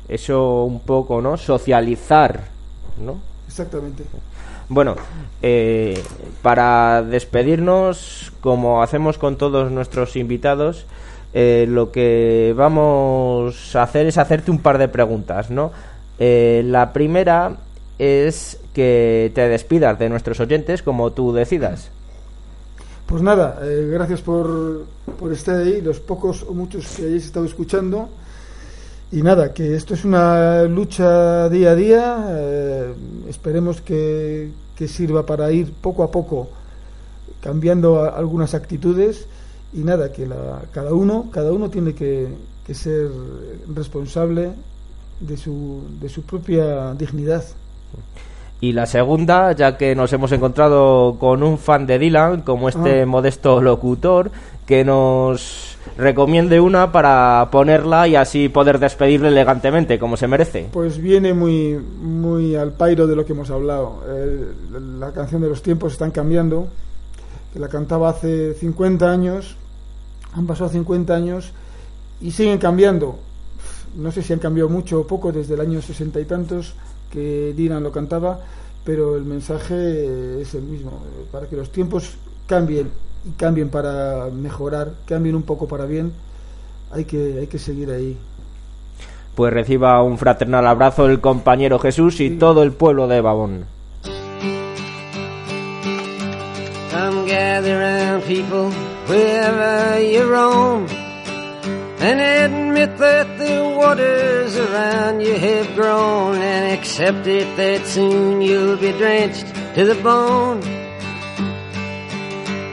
[0.08, 1.36] Eso un poco, ¿no?
[1.36, 2.48] Socializar,
[3.00, 3.18] ¿no?
[3.46, 4.04] Exactamente.
[4.70, 4.94] Bueno,
[5.42, 6.00] eh,
[6.42, 10.86] para despedirnos, como hacemos con todos nuestros invitados,
[11.34, 15.72] eh, lo que vamos a hacer es hacerte un par de preguntas, ¿no?
[16.20, 17.56] Eh, la primera
[17.98, 21.90] es que te despidas de nuestros oyentes como tú decidas.
[23.06, 24.86] Pues nada, eh, gracias por,
[25.18, 28.08] por estar ahí, los pocos o muchos que hayáis estado escuchando.
[29.12, 32.24] Y nada, que esto es una lucha día a día.
[32.30, 32.94] eh,
[33.28, 36.48] esperemos que, que sirva para ir poco a poco
[37.40, 39.26] cambiando a- algunas actitudes.
[39.72, 42.28] Y nada, que la- cada uno, cada uno tiene que,
[42.66, 43.08] que ser
[43.74, 44.50] responsable
[45.20, 47.44] de su, de su propia dignidad.
[48.60, 53.02] Y la segunda, ya que nos hemos encontrado con un fan de Dylan, como este
[53.02, 53.06] Ah.
[53.06, 54.30] modesto locutor,
[54.66, 60.68] que nos recomiende una para ponerla y así poder despedirle elegantemente, como se merece.
[60.72, 64.02] Pues viene muy, muy al pairo de lo que hemos hablado.
[64.98, 66.68] La canción de los tiempos están cambiando.
[67.52, 69.56] Que la cantaba hace 50 años,
[70.34, 71.50] han pasado 50 años
[72.20, 73.18] y siguen cambiando.
[73.96, 76.74] No sé si han cambiado mucho o poco desde el año sesenta y tantos
[77.12, 78.38] que Dylan lo cantaba,
[78.84, 80.92] pero el mensaje es el mismo.
[81.32, 82.14] Para que los tiempos
[82.46, 82.90] cambien
[83.24, 86.12] y cambien para mejorar, cambien un poco para bien,
[86.90, 88.16] hay que, hay que seguir ahí.
[89.34, 93.64] Pues reciba un fraternal abrazo el compañero Jesús y todo el pueblo de Babón.
[96.90, 98.70] Come gather round people
[99.08, 100.86] wherever you roam
[102.00, 108.76] and admit that the waters around you have grown and accept it that soon you'll
[108.76, 110.79] be drenched to the bone.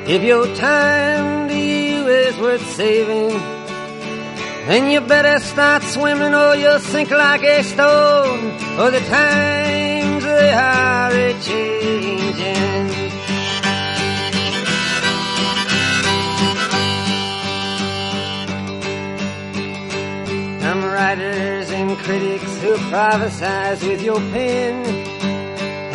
[0.09, 3.37] If your time to you is worth saving,
[4.67, 8.45] then you better start swimming or you'll sink like a stone.
[8.79, 12.87] Or the times they are a changing.
[20.61, 25.16] Some writers and critics who prophesize with your pen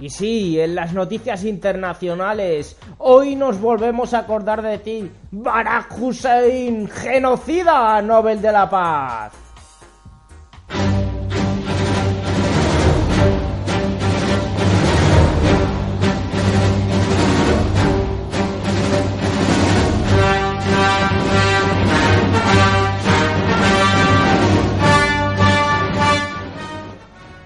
[0.00, 6.88] Y sí, en las noticias internacionales, hoy nos volvemos a acordar de ti, Barack Hussein,
[6.88, 9.39] genocida Nobel de la Paz.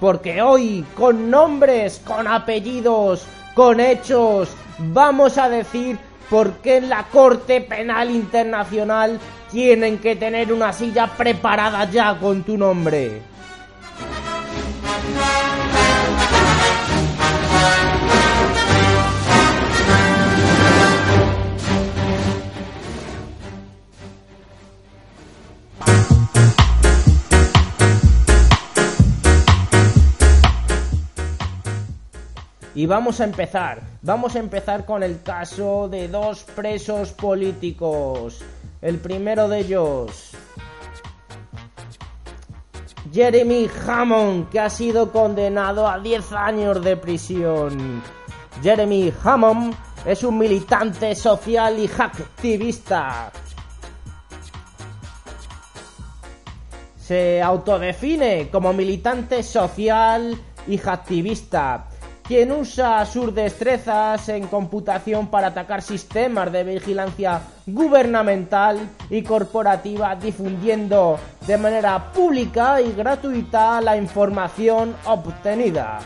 [0.04, 3.24] Porque hoy, con nombres, con apellidos,
[3.54, 5.98] con hechos, vamos a decir
[6.28, 9.18] por qué en la Corte Penal Internacional
[9.50, 13.22] tienen que tener una silla preparada ya con tu nombre.
[32.74, 33.82] Y vamos a empezar.
[34.02, 38.40] Vamos a empezar con el caso de dos presos políticos.
[38.82, 40.32] El primero de ellos,
[43.12, 48.02] Jeremy Hammond, que ha sido condenado a 10 años de prisión.
[48.60, 53.30] Jeremy Hammond es un militante social y activista.
[56.98, 61.86] Se autodefine como militante social y activista
[62.26, 71.18] quien usa sus destrezas en computación para atacar sistemas de vigilancia gubernamental y corporativa difundiendo
[71.46, 76.00] de manera pública y gratuita la información obtenida.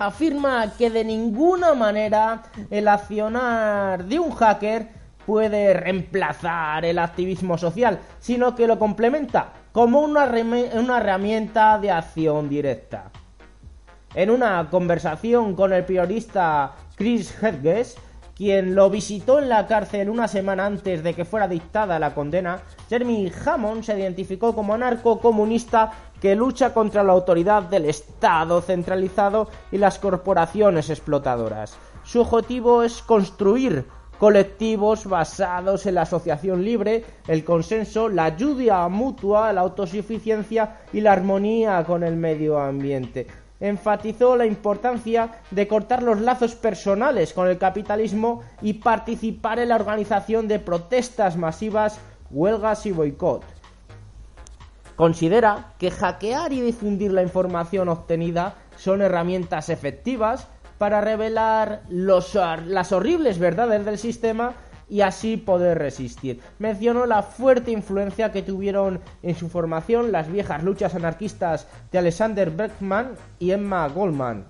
[0.00, 7.98] Afirma que de ninguna manera el accionar de un hacker puede reemplazar el activismo social,
[8.18, 10.24] sino que lo complementa como una,
[10.74, 13.10] una herramienta de acción directa.
[14.14, 17.96] En una conversación con el periodista Chris Hedges,
[18.34, 22.62] quien lo visitó en la cárcel una semana antes de que fuera dictada la condena,
[22.88, 29.78] Jeremy Hammond se identificó como anarco-comunista que lucha contra la autoridad del Estado centralizado y
[29.78, 31.76] las corporaciones explotadoras.
[32.02, 33.84] Su objetivo es construir
[34.20, 41.12] colectivos basados en la asociación libre, el consenso, la ayuda mutua, la autosuficiencia y la
[41.12, 43.26] armonía con el medio ambiente
[43.60, 49.76] enfatizó la importancia de cortar los lazos personales con el capitalismo y participar en la
[49.76, 52.00] organización de protestas masivas,
[52.30, 53.44] huelgas y boicot.
[54.96, 60.48] Considera que hackear y difundir la información obtenida son herramientas efectivas
[60.80, 64.54] para revelar las horribles verdades del sistema
[64.88, 66.40] y así poder resistir.
[66.58, 72.50] Mencionó la fuerte influencia que tuvieron en su formación las viejas luchas anarquistas de Alexander
[72.50, 74.46] Bergman y Emma Goldman.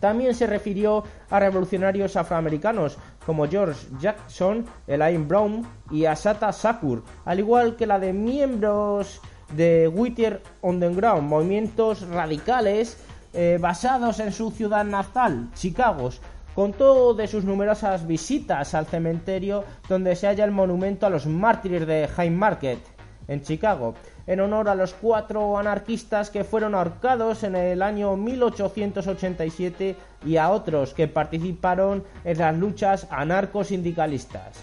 [0.00, 7.38] También se refirió a revolucionarios afroamericanos como George Jackson, Elaine Brown y Asata Sakur, al
[7.38, 9.20] igual que la de miembros
[9.54, 12.98] de Whittier Underground, movimientos radicales
[13.34, 16.10] eh, basados en su ciudad natal, Chicago,
[16.54, 21.84] Contó de sus numerosas visitas al cementerio donde se halla el monumento a los mártires
[21.84, 22.78] de Haymarket,
[23.26, 23.94] en Chicago,
[24.28, 30.50] en honor a los cuatro anarquistas que fueron ahorcados en el año 1887 y a
[30.50, 34.62] otros que participaron en las luchas anarcosindicalistas.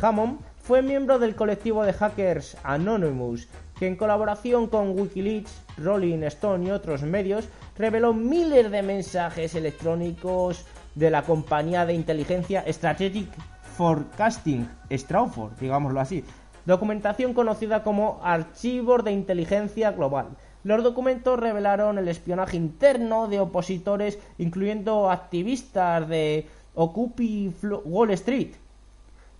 [0.00, 3.48] Hammond fue miembro del colectivo de hackers Anonymous,
[3.82, 10.64] que en colaboración con Wikileaks, Rolling Stone y otros medios reveló miles de mensajes electrónicos
[10.94, 13.28] de la compañía de inteligencia Strategic
[13.76, 16.22] Forecasting, Stratford, digámoslo así,
[16.64, 20.28] documentación conocida como Archivos de Inteligencia Global.
[20.62, 27.52] Los documentos revelaron el espionaje interno de opositores, incluyendo activistas de Occupy
[27.84, 28.52] Wall Street,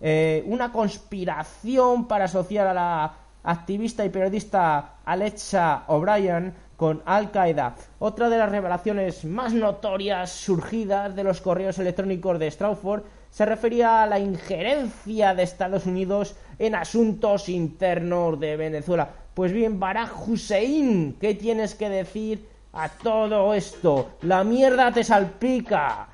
[0.01, 7.77] eh, una conspiración para asociar a la activista y periodista Alexa O'Brien con Al Qaeda.
[7.99, 14.03] Otra de las revelaciones más notorias surgidas de los correos electrónicos de Stratford se refería
[14.03, 19.09] a la injerencia de Estados Unidos en asuntos internos de Venezuela.
[19.33, 24.11] Pues bien, Barack Hussein, ¿qué tienes que decir a todo esto?
[24.23, 26.09] La mierda te salpica.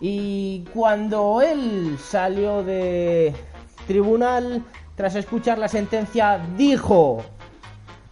[0.00, 3.34] Y cuando él salió de
[3.86, 4.62] tribunal,
[4.94, 7.24] tras escuchar la sentencia, dijo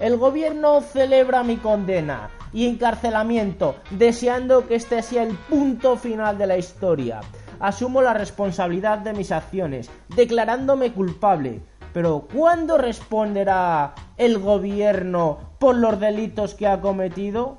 [0.01, 6.47] el gobierno celebra mi condena y encarcelamiento, deseando que este sea el punto final de
[6.47, 7.21] la historia.
[7.61, 11.61] Asumo la responsabilidad de mis acciones, declarándome culpable.
[11.93, 17.59] Pero ¿cuándo responderá el gobierno por los delitos que ha cometido?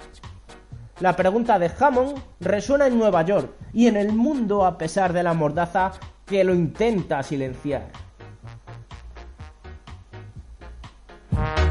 [0.99, 5.21] La pregunta de Hammond resuena en Nueva York y en el mundo a pesar de
[5.21, 5.91] la mordaza
[6.25, 7.83] que lo intenta silenciar.
[11.31, 11.70] Bye.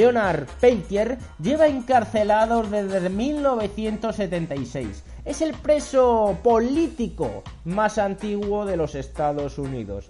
[0.00, 5.04] Leonard Peltier lleva encarcelado desde 1976.
[5.26, 10.08] Es el preso político más antiguo de los Estados Unidos.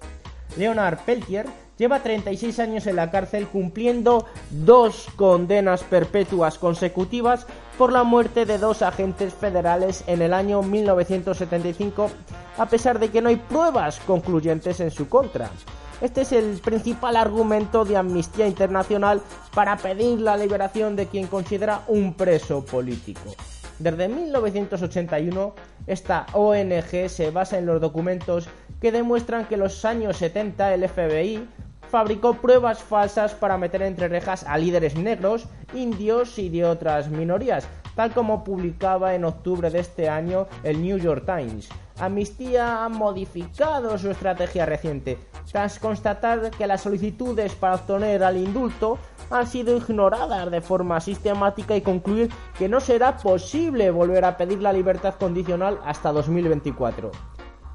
[0.57, 7.45] Leonard Peltier lleva 36 años en la cárcel cumpliendo dos condenas perpetuas consecutivas
[7.77, 12.11] por la muerte de dos agentes federales en el año 1975,
[12.59, 15.51] a pesar de que no hay pruebas concluyentes en su contra.
[16.01, 19.21] Este es el principal argumento de Amnistía Internacional
[19.55, 23.35] para pedir la liberación de quien considera un preso político.
[23.79, 25.55] Desde 1981,
[25.87, 28.49] esta ONG se basa en los documentos
[28.81, 31.47] que demuestran que en los años 70 el FBI
[31.91, 37.69] fabricó pruebas falsas para meter entre rejas a líderes negros, indios y de otras minorías,
[37.95, 41.69] tal como publicaba en octubre de este año el New York Times.
[42.01, 45.19] Amnistía ha modificado su estrategia reciente,
[45.53, 48.99] tras constatar que las solicitudes para obtener al indulto
[49.31, 54.63] han sido ignoradas de forma sistemática y concluir que no será posible volver a pedir
[54.63, 57.11] la libertad condicional hasta 2024.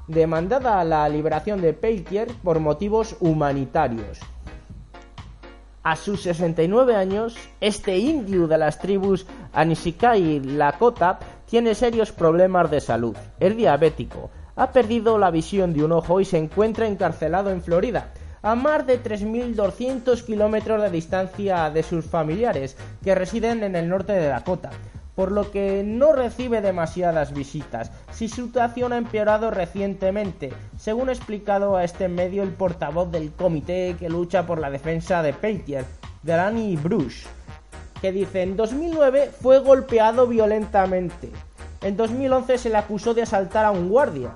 [0.08, 4.18] Demandada la liberación de Peltier por motivos humanitarios.
[5.84, 12.80] A sus 69 años, este indio de las tribus Anisikai Lakota tiene serios problemas de
[12.80, 13.16] salud.
[13.40, 18.12] Es diabético, ha perdido la visión de un ojo y se encuentra encarcelado en Florida,
[18.42, 24.12] a más de 3.200 kilómetros de distancia de sus familiares, que residen en el norte
[24.12, 24.70] de Dakota
[25.16, 27.90] por lo que no recibe demasiadas visitas.
[28.12, 33.96] Su situación ha empeorado recientemente, según ha explicado a este medio el portavoz del comité
[33.98, 35.86] que lucha por la defensa de Peltier,
[36.22, 37.26] Delany Bruce,
[38.00, 41.30] que dice en 2009 fue golpeado violentamente.
[41.82, 44.32] En 2011 se le acusó de asaltar a un guardia.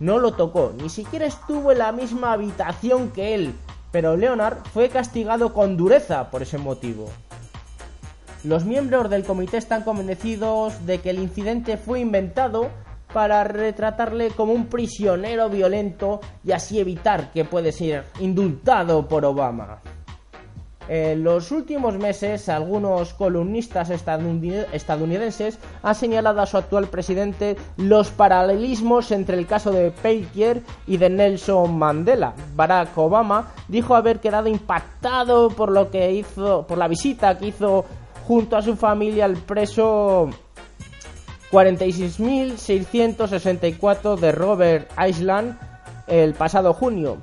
[0.00, 3.54] No lo tocó, ni siquiera estuvo en la misma habitación que él,
[3.90, 7.08] pero Leonard fue castigado con dureza por ese motivo.
[8.44, 12.70] Los miembros del comité están convencidos de que el incidente fue inventado
[13.12, 19.80] para retratarle como un prisionero violento y así evitar que puede ser indultado por Obama.
[20.88, 29.12] En los últimos meses, algunos columnistas estadounidenses han señalado a su actual presidente los paralelismos
[29.12, 32.32] entre el caso de Peltier y de Nelson Mandela.
[32.56, 37.84] Barack Obama dijo haber quedado impactado por lo que hizo, por la visita que hizo
[38.26, 40.30] junto a su familia el preso
[41.52, 45.58] 46.664 de Robert Island
[46.06, 47.18] el pasado junio.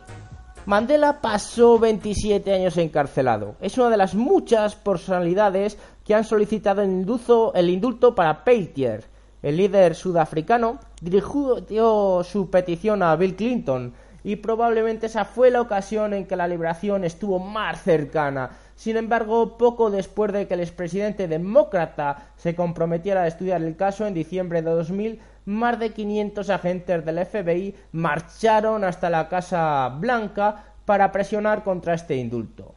[0.66, 3.56] Mandela pasó 27 años encarcelado.
[3.62, 9.06] Es una de las muchas personalidades que han solicitado el indulto, para Peltier.
[9.44, 13.94] El líder sudafricano dirigió su petición a Bill Clinton
[14.24, 18.50] y probablemente esa fue la ocasión en que la liberación estuvo más cercana.
[18.74, 24.08] Sin embargo, poco después de que el expresidente demócrata se comprometiera a estudiar el caso
[24.08, 30.66] en diciembre de 2000, más de 500 agentes del FBI marcharon hasta la Casa Blanca
[30.86, 32.76] para presionar contra este indulto.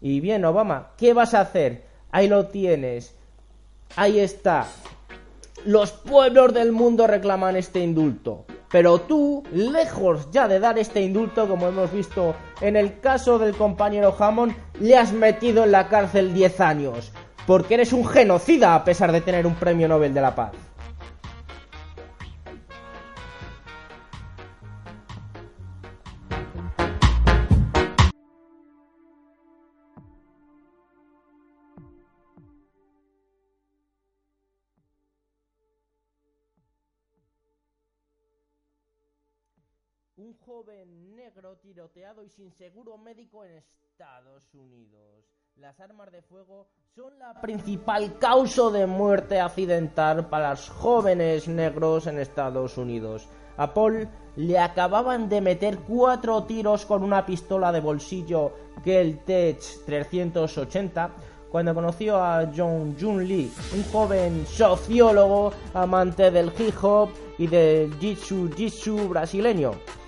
[0.00, 1.84] Y bien, Obama, ¿qué vas a hacer?
[2.10, 3.14] Ahí lo tienes.
[3.96, 4.66] Ahí está.
[5.64, 8.44] Los pueblos del mundo reclaman este indulto.
[8.70, 13.54] Pero tú, lejos ya de dar este indulto, como hemos visto en el caso del
[13.54, 17.12] compañero Hammond, le has metido en la cárcel 10 años.
[17.46, 20.52] Porque eres un genocida a pesar de tener un premio Nobel de la Paz.
[41.22, 45.24] Negro tiroteado y sin seguro médico en Estados Unidos.
[45.54, 46.66] Las armas de fuego
[46.96, 53.28] son la principal causa de muerte accidental para los jóvenes negros en Estados Unidos.
[53.56, 61.10] A Paul le acababan de meter cuatro tiros con una pistola de bolsillo Tech 380
[61.52, 67.94] cuando conoció a John Jun Lee, un joven sociólogo amante del hip hop y del
[68.00, 70.01] jitsu jitsu brasileño.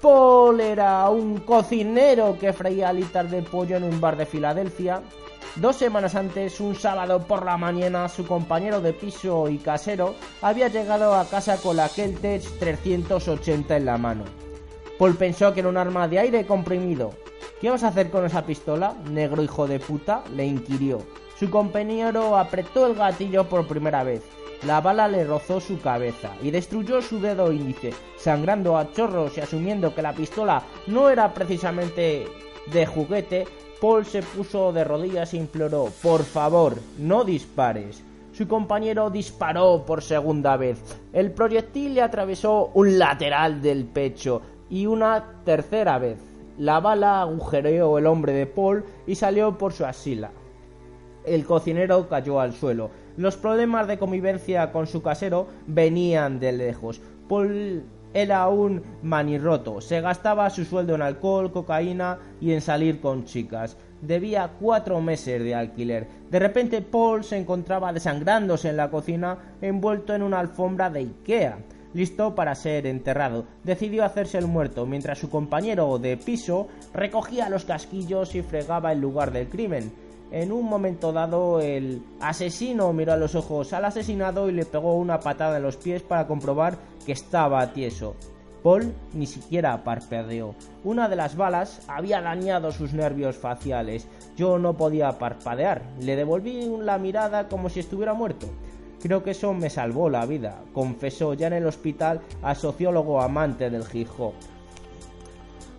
[0.00, 5.00] Paul era un cocinero que freía alitas de pollo en un bar de Filadelfia.
[5.56, 10.68] Dos semanas antes, un sábado por la mañana, su compañero de piso y casero había
[10.68, 14.24] llegado a casa con la Keltech 380 en la mano.
[14.98, 17.12] Paul pensó que era un arma de aire comprimido.
[17.60, 20.22] ¿Qué vas a hacer con esa pistola, negro hijo de puta?
[20.34, 20.98] le inquirió.
[21.38, 24.22] Su compañero apretó el gatillo por primera vez.
[24.64, 29.40] La bala le rozó su cabeza y destruyó su dedo índice, sangrando a chorros y
[29.40, 32.26] asumiendo que la pistola no era precisamente
[32.72, 33.46] de juguete,
[33.80, 38.02] Paul se puso de rodillas e imploró, por favor, no dispares.
[38.32, 40.82] Su compañero disparó por segunda vez.
[41.12, 46.18] El proyectil le atravesó un lateral del pecho y una tercera vez.
[46.58, 50.30] La bala agujereó el hombre de Paul y salió por su asila.
[51.24, 57.00] El cocinero cayó al suelo los problemas de convivencia con su casero venían de lejos.
[57.28, 63.24] Paul era un manirroto, se gastaba su sueldo en alcohol, cocaína y en salir con
[63.24, 63.76] chicas.
[64.00, 66.06] Debía cuatro meses de alquiler.
[66.30, 71.58] De repente Paul se encontraba desangrándose en la cocina, envuelto en una alfombra de Ikea
[71.96, 73.46] listo para ser enterrado.
[73.64, 79.00] Decidió hacerse el muerto, mientras su compañero de piso recogía los casquillos y fregaba el
[79.00, 79.90] lugar del crimen.
[80.30, 84.94] En un momento dado, el asesino miró a los ojos al asesinado y le pegó
[84.96, 88.16] una patada en los pies para comprobar que estaba tieso.
[88.62, 90.56] Paul ni siquiera parpadeó.
[90.82, 94.08] Una de las balas había dañado sus nervios faciales.
[94.36, 95.82] Yo no podía parpadear.
[96.00, 98.48] Le devolví la mirada como si estuviera muerto.
[99.00, 103.70] Creo que eso me salvó la vida, confesó ya en el hospital al sociólogo amante
[103.70, 104.08] del hip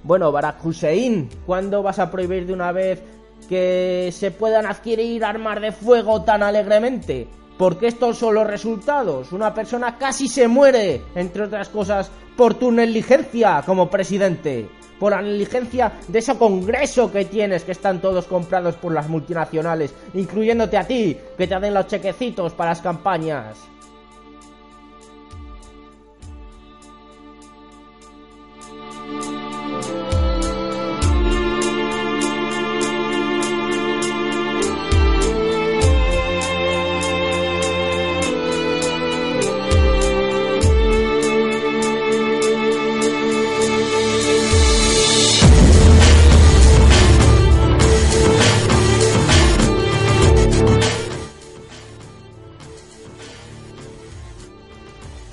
[0.04, 3.04] Bueno, Barack Hussein, ¿cuándo vas a prohibir de una vez
[3.48, 7.28] que se puedan adquirir armas de fuego tan alegremente?
[7.58, 9.32] Porque estos son los resultados.
[9.32, 14.70] Una persona casi se muere, entre otras cosas, por tu negligencia como presidente.
[15.00, 19.94] Por la negligencia de ese congreso que tienes, que están todos comprados por las multinacionales,
[20.14, 23.58] incluyéndote a ti, que te den los chequecitos para las campañas.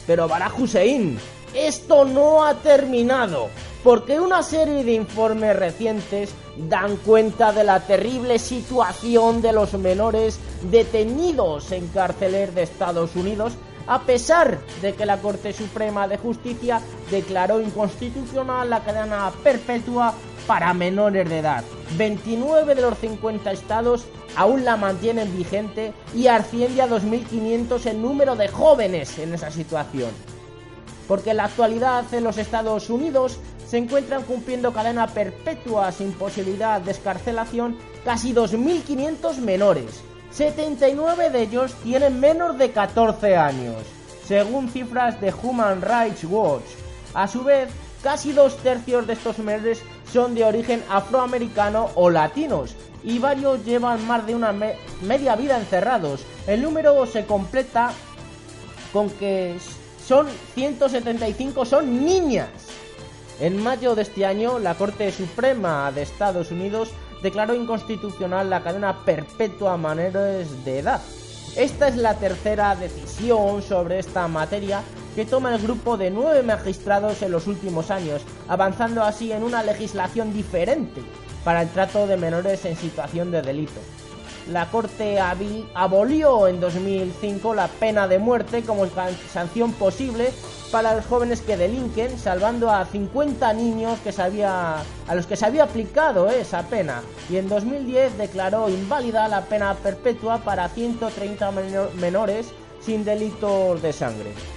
[0.06, 1.18] Pero Barack Hussein,
[1.54, 3.48] esto no ha terminado,
[3.82, 10.38] porque una serie de informes recientes dan cuenta de la terrible situación de los menores
[10.70, 13.54] detenidos en cárceles de Estados Unidos,
[13.86, 16.80] a pesar de que la Corte Suprema de Justicia
[17.10, 20.14] declaró inconstitucional la cadena perpetua
[20.46, 21.64] para menores de edad.
[21.96, 28.36] 29 de los 50 estados aún la mantienen vigente y asciende a 2.500 el número
[28.36, 30.10] de jóvenes en esa situación.
[31.08, 36.80] Porque en la actualidad en los Estados Unidos se encuentran cumpliendo cadena perpetua sin posibilidad
[36.80, 40.00] de escarcelación casi 2.500 menores.
[40.30, 43.76] 79 de ellos tienen menos de 14 años,
[44.26, 46.64] según cifras de Human Rights Watch.
[47.14, 47.68] A su vez,
[48.04, 49.82] casi dos tercios de estos menores
[50.12, 54.52] son de origen afroamericano o latinos y varios llevan más de una
[55.00, 56.20] media vida encerrados.
[56.46, 57.92] El número se completa
[58.92, 59.56] con que
[60.06, 62.50] son 175 son niñas.
[63.40, 66.90] En mayo de este año, la Corte Suprema de Estados Unidos
[67.22, 71.00] declaró inconstitucional la cadena perpetua a menores de edad.
[71.56, 74.82] Esta es la tercera decisión sobre esta materia
[75.14, 79.62] que toma el grupo de nueve magistrados en los últimos años, avanzando así en una
[79.62, 81.02] legislación diferente
[81.44, 83.80] para el trato de menores en situación de delito.
[84.50, 85.18] La Corte
[85.74, 88.86] abolió en 2005 la pena de muerte como
[89.32, 90.32] sanción posible
[90.70, 95.64] para los jóvenes que delinquen, salvando a 50 niños que a los que se había
[95.64, 97.00] aplicado esa pena.
[97.30, 101.52] Y en 2010 declaró inválida la pena perpetua para 130
[102.00, 102.48] menores
[102.84, 104.53] sin delitos de sangre.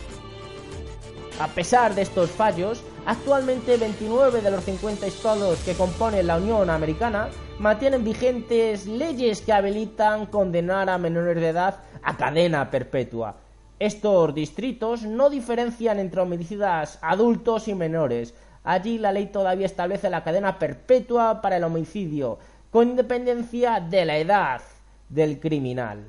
[1.39, 6.67] A pesar de estos fallos, actualmente 29 de los 50 estados que componen la Unión
[6.71, 7.29] Americana
[7.59, 13.35] mantienen vigentes leyes que habilitan condenar a menores de edad a cadena perpetua.
[13.77, 18.33] Estos distritos no diferencian entre homicidas adultos y menores.
[18.63, 22.39] Allí la ley todavía establece la cadena perpetua para el homicidio,
[22.71, 24.61] con independencia de la edad
[25.07, 26.03] del criminal.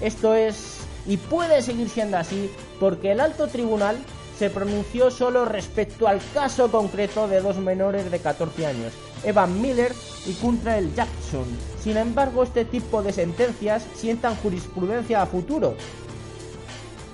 [0.00, 0.71] Esto es
[1.06, 3.98] y puede seguir siendo así porque el alto tribunal
[4.38, 8.92] se pronunció solo respecto al caso concreto de dos menores de 14 años,
[9.24, 9.92] Evan Miller
[10.26, 11.44] y Kuntrell Jackson.
[11.80, 15.74] Sin embargo, este tipo de sentencias sientan jurisprudencia a futuro.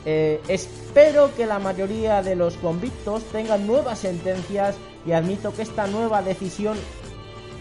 [0.05, 5.87] Eh, espero que la mayoría de los convictos tengan nuevas sentencias y admito que esta
[5.87, 6.79] nueva decisión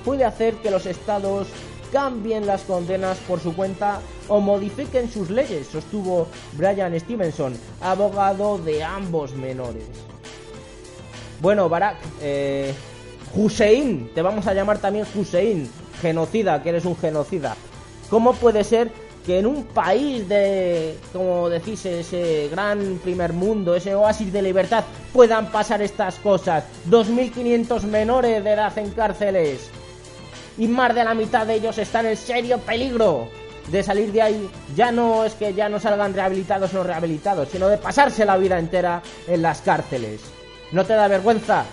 [0.05, 1.47] puede hacer que los estados
[1.91, 8.83] cambien las condenas por su cuenta o modifiquen sus leyes, sostuvo Brian Stevenson, abogado de
[8.83, 9.85] ambos menores.
[11.39, 12.73] Bueno, Barack, eh,
[13.35, 15.69] Hussein, te vamos a llamar también Hussein,
[16.01, 17.55] genocida, que eres un genocida.
[18.09, 18.89] ¿Cómo puede ser
[19.25, 24.83] que en un país de, como decís, ese gran primer mundo, ese oasis de libertad,
[25.13, 26.63] puedan pasar estas cosas?
[26.89, 29.69] 2.500 menores de edad en cárceles
[30.57, 33.29] y más de la mitad de ellos están en serio peligro
[33.67, 34.49] de salir de ahí.
[34.75, 38.57] Ya no es que ya no salgan rehabilitados o rehabilitados, sino de pasarse la vida
[38.57, 40.21] entera en las cárceles.
[40.71, 41.65] ¿No te da vergüenza?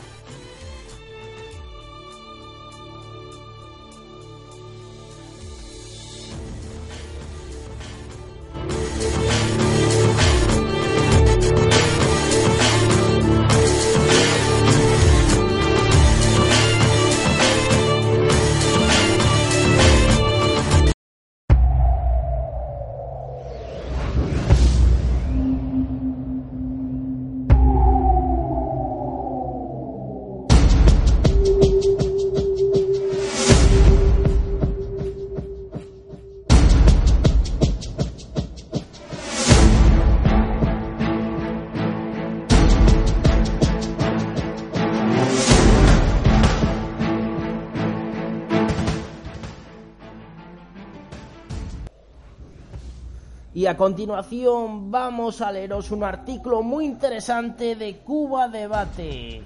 [53.65, 59.43] Y a continuación vamos a leeros un artículo muy interesante de Cuba Debate.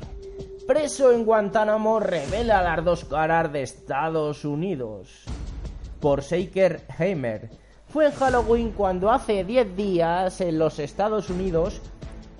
[0.66, 5.22] Preso en Guantánamo revela las dos caras de Estados Unidos.
[6.00, 7.48] Por Shaker Heimer.
[7.86, 11.80] Fue en Halloween cuando hace 10 días en los Estados Unidos,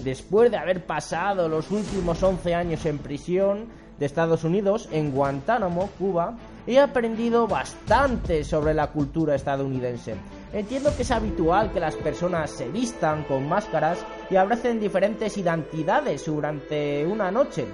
[0.02, 3.68] después de haber pasado los últimos 11 años en prisión
[4.00, 10.16] de Estados Unidos, en Guantánamo, Cuba, he aprendido bastante sobre la cultura estadounidense.
[10.52, 13.98] Entiendo que es habitual que las personas se vistan con máscaras
[14.30, 17.66] y abracen diferentes identidades durante una noche.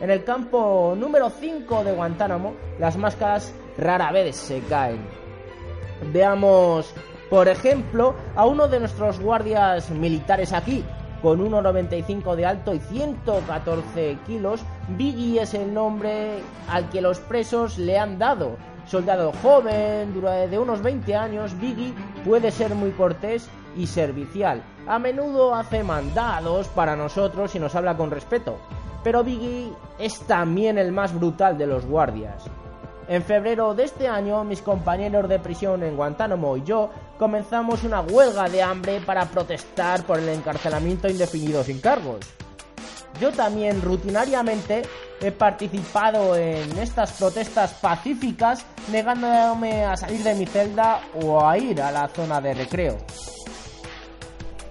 [0.00, 5.00] En el campo número 5 de Guantánamo, las máscaras rara vez se caen.
[6.10, 6.94] Veamos,
[7.28, 10.82] por ejemplo, a uno de nuestros guardias militares aquí,
[11.20, 14.62] con 1,95 de alto y 114 kilos.
[14.96, 18.56] Biggie es el nombre al que los presos le han dado.
[18.86, 20.12] Soldado joven,
[20.50, 24.62] de unos 20 años, Biggie puede ser muy cortés y servicial.
[24.86, 28.58] A menudo hace mandados para nosotros y nos habla con respeto.
[29.02, 32.44] Pero Biggie es también el más brutal de los guardias.
[33.08, 38.00] En febrero de este año, mis compañeros de prisión en Guantánamo y yo comenzamos una
[38.00, 42.20] huelga de hambre para protestar por el encarcelamiento indefinido sin cargos.
[43.22, 44.82] Yo también rutinariamente
[45.20, 51.80] he participado en estas protestas pacíficas negándome a salir de mi celda o a ir
[51.80, 52.98] a la zona de recreo.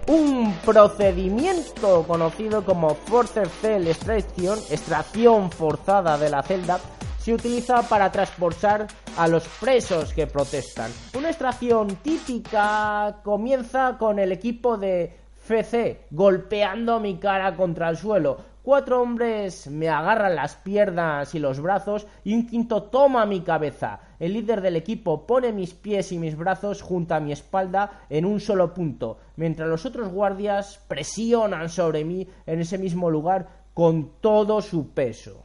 [0.06, 6.78] Un procedimiento conocido como Forced Cell Extraction, extracción forzada de la celda,
[7.18, 8.86] se utiliza para transportar
[9.16, 10.90] a los presos que protestan.
[11.14, 18.36] Una extracción típica comienza con el equipo de FC golpeando mi cara contra el suelo.
[18.62, 23.98] Cuatro hombres me agarran las piernas y los brazos y un quinto toma mi cabeza.
[24.20, 28.24] El líder del equipo pone mis pies y mis brazos junto a mi espalda en
[28.24, 34.12] un solo punto, mientras los otros guardias presionan sobre mí en ese mismo lugar con
[34.20, 35.42] todo su peso.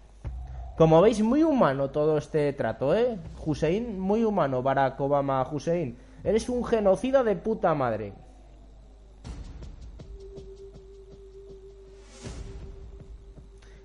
[0.77, 3.17] Como veis, muy humano todo este trato, ¿eh?
[3.43, 5.97] Hussein, muy humano, Barack Obama Hussein.
[6.23, 8.13] Eres un genocida de puta madre.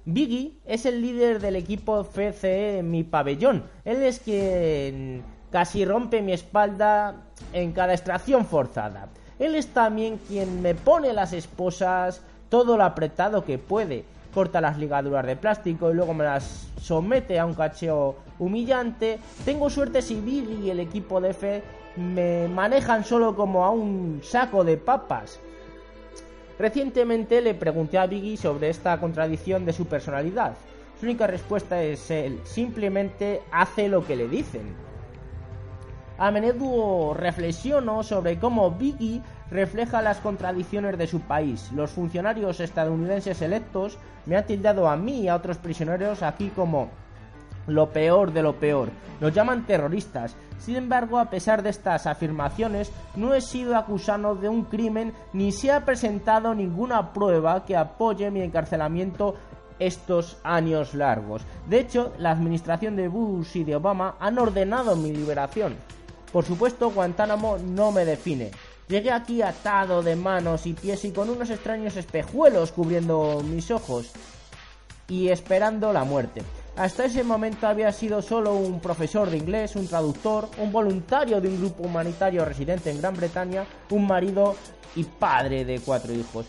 [0.04, 3.64] Biggie es el líder del equipo FCE en mi pabellón.
[3.84, 7.22] Él es quien casi rompe mi espalda
[7.52, 9.08] en cada extracción forzada.
[9.38, 14.78] Él es también quien me pone las esposas todo lo apretado que puede corta las
[14.78, 19.18] ligaduras de plástico y luego me las somete a un cacheo humillante.
[19.44, 21.62] Tengo suerte si Biggie y el equipo de F
[21.96, 25.38] me manejan solo como a un saco de papas.
[26.62, 30.54] Recientemente le pregunté a Biggie sobre esta contradicción de su personalidad.
[30.96, 34.72] Su única respuesta es él simplemente hace lo que le dicen.
[36.18, 41.68] A menudo reflexiono sobre cómo Biggie refleja las contradicciones de su país.
[41.72, 46.90] Los funcionarios estadounidenses electos me han tildado a mí y a otros prisioneros aquí como
[47.66, 48.90] lo peor de lo peor.
[49.20, 50.34] Nos llaman terroristas.
[50.58, 55.52] Sin embargo, a pesar de estas afirmaciones, no he sido acusado de un crimen ni
[55.52, 59.34] se ha presentado ninguna prueba que apoye mi encarcelamiento
[59.78, 61.42] estos años largos.
[61.68, 65.76] De hecho, la administración de Bush y de Obama han ordenado mi liberación.
[66.32, 68.52] Por supuesto, Guantánamo no me define.
[68.88, 74.12] Llegué aquí atado de manos y pies y con unos extraños espejuelos cubriendo mis ojos
[75.08, 76.42] y esperando la muerte.
[76.76, 81.48] Hasta ese momento había sido solo un profesor de inglés, un traductor, un voluntario de
[81.48, 84.56] un grupo humanitario residente en Gran Bretaña, un marido
[84.96, 86.46] y padre de cuatro hijos.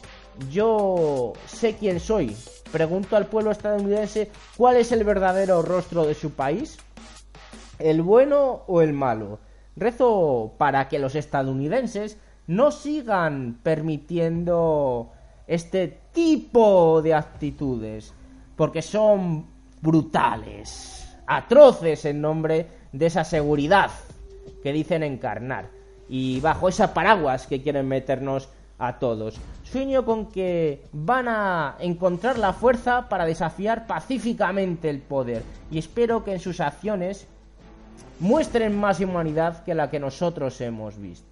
[0.49, 2.35] Yo sé quién soy.
[2.71, 6.77] Pregunto al pueblo estadounidense cuál es el verdadero rostro de su país.
[7.77, 9.39] ¿El bueno o el malo?
[9.75, 12.17] Rezo para que los estadounidenses
[12.47, 15.11] no sigan permitiendo
[15.47, 18.13] este tipo de actitudes,
[18.55, 19.52] porque son
[19.83, 23.91] brutales, atroces en nombre de esa seguridad
[24.63, 25.69] que dicen encarnar
[26.07, 29.35] y bajo esa paraguas que quieren meternos a todos.
[29.63, 36.23] Sueño con que van a encontrar la fuerza para desafiar pacíficamente el poder y espero
[36.23, 37.27] que en sus acciones
[38.19, 41.27] muestren más humanidad que la que nosotros hemos visto.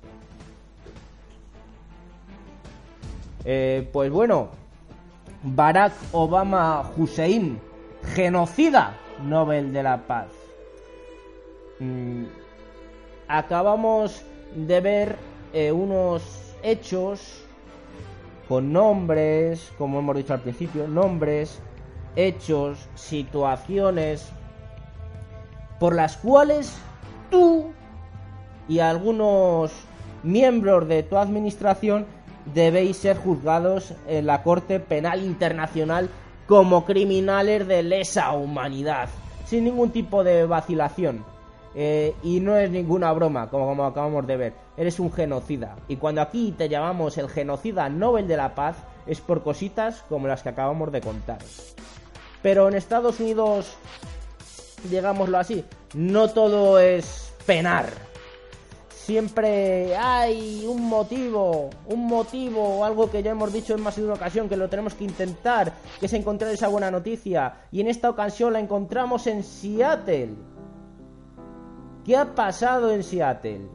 [3.45, 4.49] Eh, pues bueno,
[5.43, 7.59] Barack Obama Hussein,
[8.15, 10.27] genocida Nobel de la Paz.
[11.79, 12.25] Mm,
[13.27, 14.23] acabamos
[14.55, 15.15] de ver
[15.53, 17.43] eh, unos hechos
[18.47, 21.59] con nombres, como hemos dicho al principio, nombres,
[22.15, 24.29] hechos, situaciones
[25.79, 26.77] por las cuales
[27.31, 27.71] tú
[28.67, 29.71] y algunos
[30.21, 32.05] miembros de tu administración
[32.53, 36.09] debéis ser juzgados en la Corte Penal Internacional
[36.51, 39.07] como criminales de lesa humanidad,
[39.45, 41.23] sin ningún tipo de vacilación.
[41.73, 44.53] Eh, y no es ninguna broma, como, como acabamos de ver.
[44.75, 45.77] Eres un genocida.
[45.87, 48.75] Y cuando aquí te llamamos el genocida Nobel de la Paz,
[49.07, 51.37] es por cositas como las que acabamos de contar.
[52.41, 53.77] Pero en Estados Unidos,
[54.89, 58.10] digámoslo así, no todo es penar.
[59.05, 64.05] Siempre hay un motivo, un motivo o algo que ya hemos dicho en más de
[64.05, 67.55] una ocasión que lo tenemos que intentar, que es encontrar esa buena noticia.
[67.71, 70.35] Y en esta ocasión la encontramos en Seattle.
[72.05, 73.67] ¿Qué ha pasado en Seattle?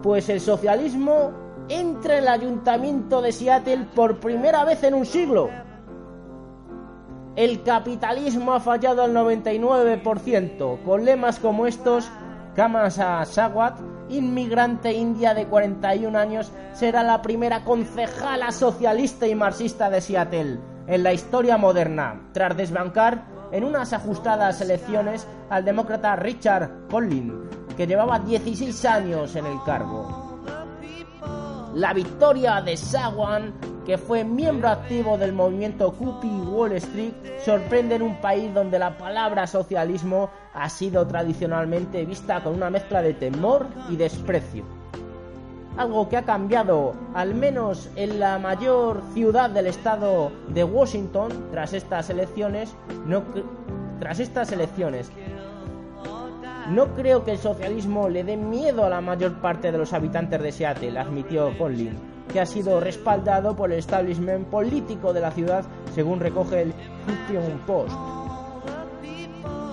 [0.00, 1.32] Pues el socialismo
[1.68, 5.50] entra en el ayuntamiento de Seattle por primera vez en un siglo.
[7.38, 12.10] El capitalismo ha fallado al 99%, con lemas como estos,
[12.56, 13.78] Kamasa Sawat,
[14.08, 20.58] inmigrante india de 41 años, será la primera concejala socialista y marxista de Seattle
[20.88, 23.22] en la historia moderna, tras desbancar
[23.52, 30.27] en unas ajustadas elecciones al demócrata Richard Conlin, que llevaba 16 años en el cargo.
[31.78, 33.54] La victoria de Sawan,
[33.86, 37.12] que fue miembro activo del movimiento Occupy Wall Street,
[37.44, 43.00] sorprende en un país donde la palabra socialismo ha sido tradicionalmente vista con una mezcla
[43.00, 44.64] de temor y desprecio.
[45.76, 51.74] Algo que ha cambiado, al menos en la mayor ciudad del estado de Washington, tras
[51.74, 52.74] estas elecciones,
[53.06, 53.22] no,
[54.00, 55.12] tras estas elecciones.
[56.66, 60.42] No creo que el socialismo le dé miedo a la mayor parte de los habitantes
[60.42, 61.98] de Seattle, admitió Conlin,
[62.30, 66.74] que ha sido respaldado por el establishment político de la ciudad, según recoge el
[67.06, 67.96] Huffington Post.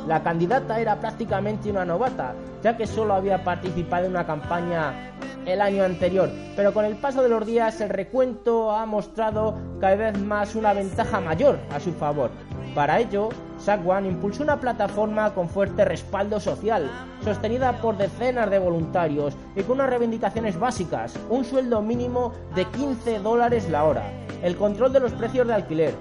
[0.08, 2.34] La candidata era prácticamente una novata,
[2.64, 5.12] ya que solo había participado en una campaña
[5.46, 9.96] el año anterior, pero con el paso de los días el recuento ha mostrado cada
[9.96, 12.32] vez más una ventaja mayor a su favor.
[12.74, 16.90] Para ello, Sagwan impulsó una plataforma con fuerte respaldo social,
[17.24, 23.20] sostenida por decenas de voluntarios y con unas reivindicaciones básicas, un sueldo mínimo de 15
[23.20, 24.04] dólares la hora,
[24.44, 25.94] el control de los precios de alquiler,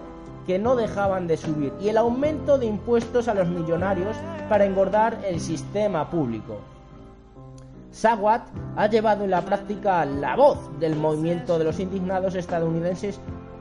[0.46, 4.16] que no dejaban de subir, y el aumento de impuestos a los millonarios
[4.48, 6.58] para engordar el sistema público.
[7.92, 8.42] Sawat
[8.76, 13.20] ha llevado en la práctica la voz del movimiento de los indignados estadounidenses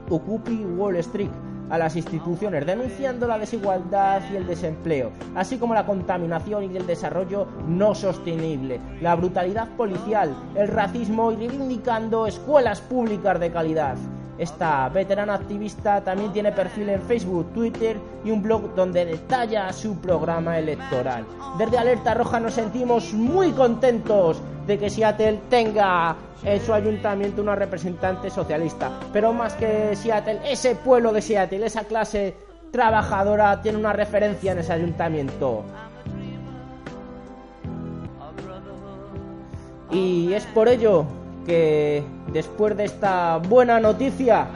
[0.09, 1.29] Occupy Wall Street
[1.73, 6.85] a las instituciones, denunciando la desigualdad y el desempleo, así como la contaminación y el
[6.85, 13.97] desarrollo no sostenible, la brutalidad policial, el racismo y reivindicando escuelas públicas de calidad.
[14.43, 19.95] Esta veterana activista también tiene perfil en Facebook, Twitter y un blog donde detalla su
[20.01, 21.25] programa electoral.
[21.57, 27.55] Desde Alerta Roja nos sentimos muy contentos de que Seattle tenga en su ayuntamiento una
[27.55, 28.91] representante socialista.
[29.13, 32.35] Pero más que Seattle, ese pueblo de Seattle, esa clase
[32.69, 35.63] trabajadora tiene una referencia en ese ayuntamiento.
[39.89, 41.05] Y es por ello
[41.45, 42.03] que
[42.33, 44.47] después de esta buena noticia,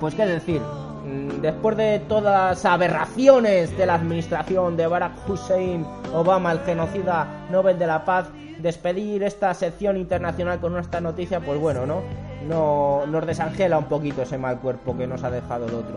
[0.00, 5.84] pues qué decir, mm, después de todas las aberraciones de la administración de Barack Hussein
[6.14, 8.28] Obama, el genocida Nobel de la Paz,
[8.58, 12.02] despedir esta sección internacional con esta noticia, pues bueno, ¿no?
[12.48, 15.96] no nos desangela un poquito ese mal cuerpo que nos ha dejado el otro.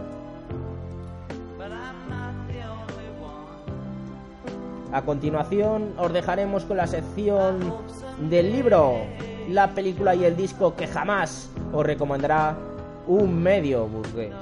[4.91, 7.59] A continuación os dejaremos con la sección
[8.29, 8.95] del libro,
[9.49, 12.55] la película y el disco que jamás os recomendará
[13.07, 14.33] un medio burgués.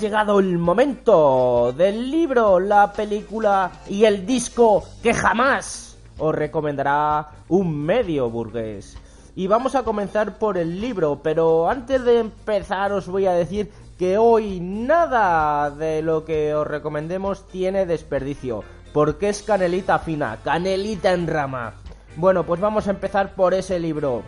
[0.00, 7.84] Llegado el momento del libro, la película y el disco que jamás os recomendará un
[7.84, 8.96] medio burgués.
[9.36, 13.70] Y vamos a comenzar por el libro, pero antes de empezar os voy a decir
[13.98, 18.64] que hoy nada de lo que os recomendemos tiene desperdicio,
[18.94, 21.74] porque es canelita fina, canelita en rama.
[22.16, 24.22] Bueno, pues vamos a empezar por ese libro.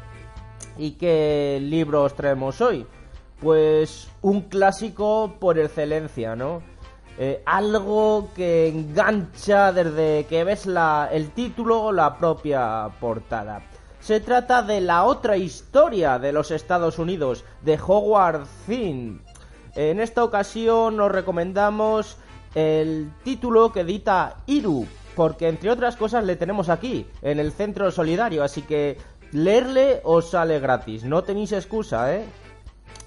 [0.77, 2.87] ¿Y qué libro os traemos hoy?
[3.43, 6.63] Pues un clásico por excelencia, ¿no?
[7.19, 13.63] Eh, algo que engancha desde que ves la, el título o la propia portada.
[14.01, 19.21] Se trata de la otra historia de los Estados Unidos, de Howard Zinn.
[19.75, 22.17] En esta ocasión nos recomendamos
[22.55, 24.87] el título que edita Iru,
[25.17, 28.99] porque entre otras cosas le tenemos aquí, en el Centro Solidario, así que
[29.33, 32.25] leerle os sale gratis, no tenéis excusa, ¿eh?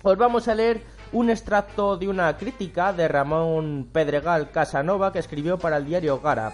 [0.07, 0.84] Os vamos a leer
[1.14, 6.53] un extracto de una crítica de Ramón Pedregal Casanova que escribió para el diario Gara,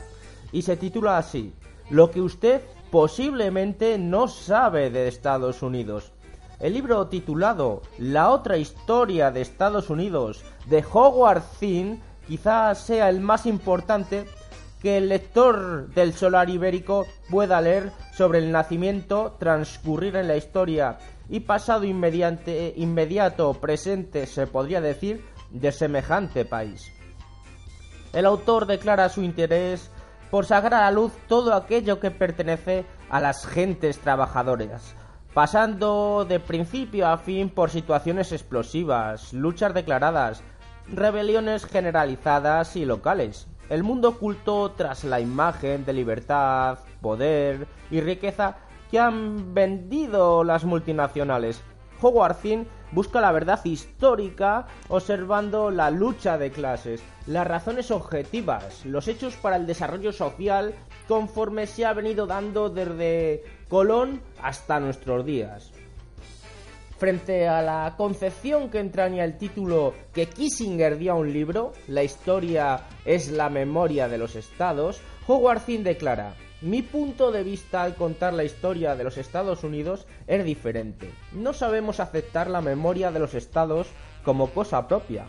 [0.53, 1.53] y se titula así,
[1.89, 2.61] Lo que usted
[2.91, 6.13] posiblemente no sabe de Estados Unidos.
[6.61, 13.19] El libro titulado La otra historia de Estados Unidos de Howard Zinn quizás sea el
[13.19, 14.27] más importante
[14.81, 20.99] que el lector del solar ibérico pueda leer sobre el nacimiento, transcurrir en la historia
[21.31, 26.91] y pasado inmediato presente, se podría decir, de semejante país.
[28.11, 29.89] El autor declara su interés
[30.29, 34.93] por sacar a la luz todo aquello que pertenece a las gentes trabajadoras,
[35.33, 40.43] pasando de principio a fin por situaciones explosivas, luchas declaradas,
[40.89, 43.47] rebeliones generalizadas y locales.
[43.69, 48.57] El mundo oculto tras la imagen de libertad, poder y riqueza
[48.91, 51.63] que han vendido las multinacionales.
[52.01, 52.37] Howard
[52.91, 59.55] busca la verdad histórica observando la lucha de clases, las razones objetivas, los hechos para
[59.55, 60.73] el desarrollo social
[61.07, 65.71] conforme se ha venido dando desde Colón hasta nuestros días.
[66.97, 72.03] Frente a la concepción que entraña el título que Kissinger dio a un libro, La
[72.03, 77.95] historia es la memoria de los estados, Howard Zinn declara, mi punto de vista al
[77.95, 81.11] contar la historia de los Estados Unidos es diferente.
[81.33, 83.87] No sabemos aceptar la memoria de los estados
[84.23, 85.27] como cosa propia.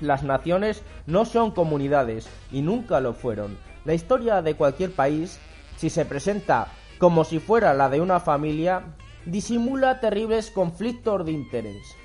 [0.00, 3.58] Las naciones no son comunidades y nunca lo fueron.
[3.84, 5.38] La historia de cualquier país,
[5.76, 6.68] si se presenta
[6.98, 8.94] como si fuera la de una familia,
[9.24, 11.96] disimula terribles conflictos de interés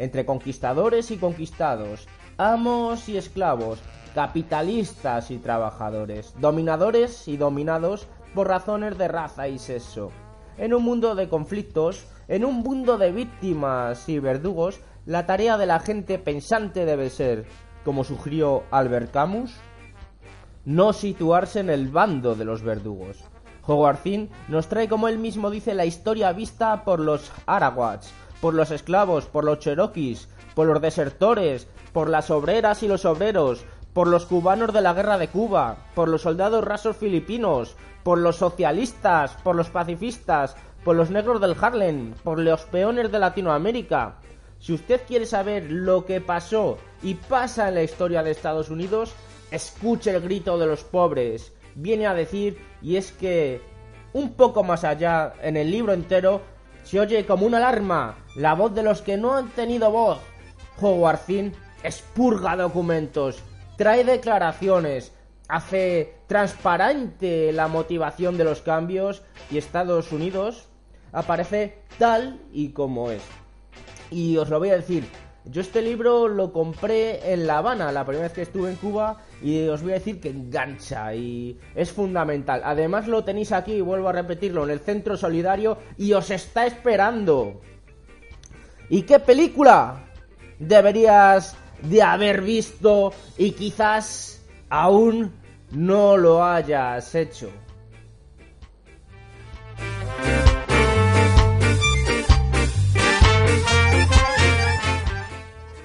[0.00, 2.08] entre conquistadores y conquistados,
[2.38, 3.78] amos y esclavos,
[4.14, 10.10] capitalistas y trabajadores, dominadores y dominados por razones de raza y sexo.
[10.58, 15.66] En un mundo de conflictos, en un mundo de víctimas y verdugos, la tarea de
[15.66, 17.46] la gente pensante debe ser,
[17.84, 19.54] como sugirió Albert Camus,
[20.64, 23.24] no situarse en el bando de los verdugos,
[23.66, 28.54] Howard Zinn nos trae, como él mismo dice, la historia vista por los Arawats, por
[28.54, 34.08] los esclavos, por los cherokees, por los desertores, por las obreras y los obreros, por
[34.08, 39.32] los cubanos de la guerra de Cuba, por los soldados rasos filipinos, por los socialistas,
[39.42, 44.16] por los pacifistas, por los negros del Harlem, por los peones de Latinoamérica.
[44.58, 49.12] Si usted quiere saber lo que pasó y pasa en la historia de Estados Unidos,
[49.50, 53.60] escuche el grito de los pobres, viene a decir y es que
[54.12, 56.42] un poco más allá en el libro entero
[56.84, 60.18] se oye como una alarma la voz de los que no han tenido voz.
[60.80, 61.52] Howard Zinn
[61.82, 63.42] expurga documentos,
[63.80, 65.10] trae declaraciones,
[65.48, 70.68] hace transparente la motivación de los cambios y Estados Unidos
[71.12, 73.22] aparece tal y como es.
[74.10, 75.08] Y os lo voy a decir,
[75.46, 79.22] yo este libro lo compré en La Habana la primera vez que estuve en Cuba
[79.42, 82.60] y os voy a decir que engancha y es fundamental.
[82.62, 87.62] Además lo tenéis aquí, vuelvo a repetirlo, en el Centro Solidario y os está esperando.
[88.90, 90.04] ¿Y qué película
[90.58, 95.32] deberías de haber visto y quizás aún
[95.70, 97.50] no lo hayas hecho?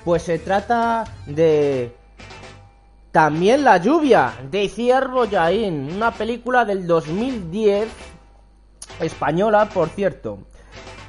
[0.03, 1.95] Pues se trata de
[3.11, 7.87] también La lluvia, de Ciervo Yain, una película del 2010,
[8.99, 10.39] española, por cierto.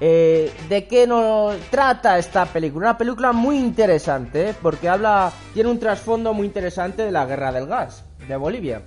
[0.00, 2.88] Eh, ¿De qué nos trata esta película?
[2.90, 4.54] Una película muy interesante, ¿eh?
[4.60, 8.82] porque habla, tiene un trasfondo muy interesante de la guerra del gas, de Bolivia.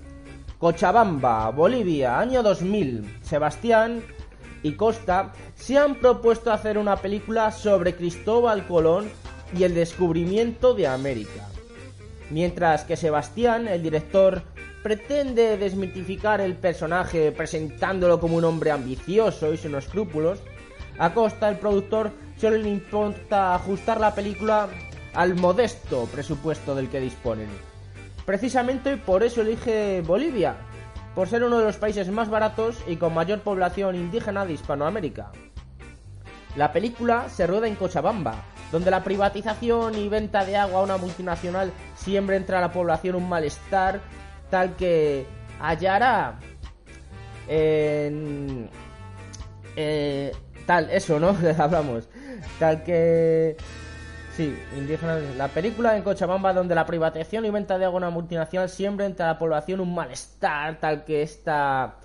[0.59, 3.19] Cochabamba, Bolivia, año 2000.
[3.23, 4.03] Sebastián
[4.61, 9.09] y Costa se han propuesto hacer una película sobre Cristóbal Colón
[9.57, 11.47] y el descubrimiento de América.
[12.29, 14.43] Mientras que Sebastián, el director,
[14.83, 20.39] pretende desmitificar el personaje presentándolo como un hombre ambicioso y sin escrúpulos,
[20.99, 24.67] a Costa, el productor, solo le importa ajustar la película
[25.13, 27.49] al modesto presupuesto del que disponen.
[28.25, 30.55] Precisamente por eso elige Bolivia,
[31.15, 35.31] por ser uno de los países más baratos y con mayor población indígena de Hispanoamérica.
[36.55, 38.35] La película se rueda en Cochabamba,
[38.71, 43.15] donde la privatización y venta de agua a una multinacional siembra entre a la población
[43.15, 44.01] un malestar
[44.49, 45.25] tal que
[45.59, 46.39] hallará
[47.47, 48.69] en...
[49.75, 50.31] eh,
[50.69, 51.35] tal, eso, ¿no?
[51.57, 52.07] Hablamos.
[52.59, 53.57] Tal que...
[54.37, 55.19] Sí, indígenas.
[55.35, 59.07] La película en Cochabamba donde la privatización y venta de agua a una multinacional siembra
[59.07, 61.95] entre la población un malestar tal que esta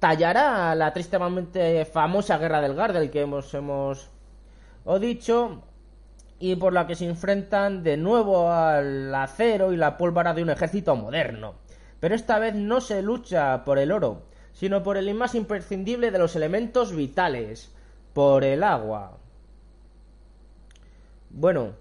[0.00, 4.10] tallará la tristemente famosa guerra del Gardel que hemos, hemos
[4.84, 5.62] o dicho
[6.40, 10.50] y por la que se enfrentan de nuevo al acero y la pólvora de un
[10.50, 11.54] ejército moderno.
[12.00, 16.18] Pero esta vez no se lucha por el oro, sino por el más imprescindible de
[16.18, 17.70] los elementos vitales,
[18.14, 19.18] por el agua.
[21.30, 21.72] Bueno,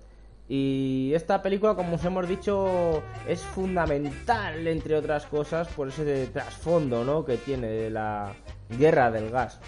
[0.50, 7.06] y esta película, como os hemos dicho, es fundamental, entre otras cosas, por ese trasfondo
[7.06, 7.24] ¿no?
[7.24, 8.34] que tiene de la
[8.70, 9.60] guerra del gas.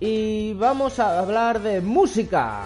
[0.00, 2.64] Y vamos a hablar de música.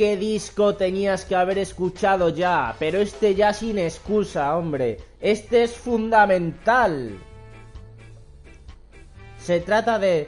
[0.00, 2.74] Qué disco tenías que haber escuchado ya?
[2.78, 4.96] Pero este ya sin excusa, hombre.
[5.20, 7.18] Este es fundamental.
[9.36, 10.26] Se trata de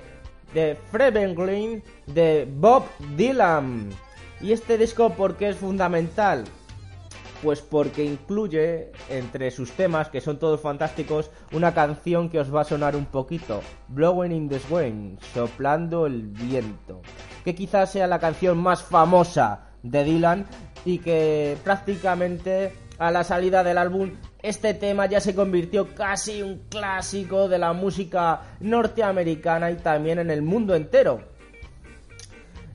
[0.52, 2.84] de Frevenglin de Bob
[3.16, 3.88] Dylan.
[4.42, 6.44] ¿Y este disco por qué es fundamental?
[7.42, 12.60] Pues porque incluye entre sus temas, que son todos fantásticos, una canción que os va
[12.60, 17.02] a sonar un poquito, Blowing in the Wind, soplando el viento,
[17.44, 20.46] que quizás sea la canción más famosa de Dylan
[20.84, 26.58] y que prácticamente a la salida del álbum este tema ya se convirtió casi un
[26.68, 31.20] clásico de la música norteamericana y también en el mundo entero.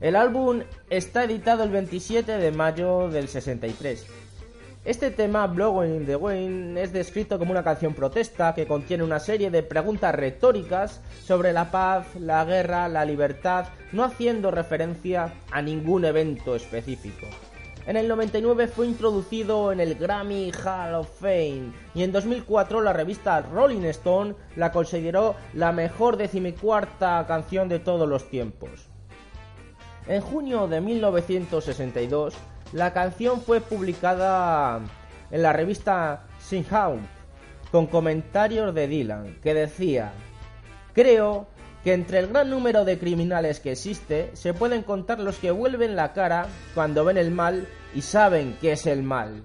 [0.02, 4.27] El álbum está editado el 27 de mayo del 63
[4.88, 9.20] este tema, Blowing in the Wind, es descrito como una canción protesta que contiene una
[9.20, 15.62] serie de preguntas retóricas sobre la paz, la guerra, la libertad, no haciendo referencia a
[15.62, 17.28] ningún evento específico.
[17.86, 22.94] En el 99 fue introducido en el Grammy Hall of Fame y en 2004 la
[22.94, 28.88] revista Rolling Stone la consideró la mejor decimicuarta canción de todos los tiempos.
[30.08, 32.36] En junio de 1962,
[32.74, 34.82] la canción fue publicada
[35.32, 37.08] en la revista Singhound
[37.72, 40.12] con comentarios de Dylan que decía,
[40.94, 41.48] creo
[41.84, 45.96] que entre el gran número de criminales que existe se pueden contar los que vuelven
[45.96, 49.44] la cara cuando ven el mal y saben que es el mal.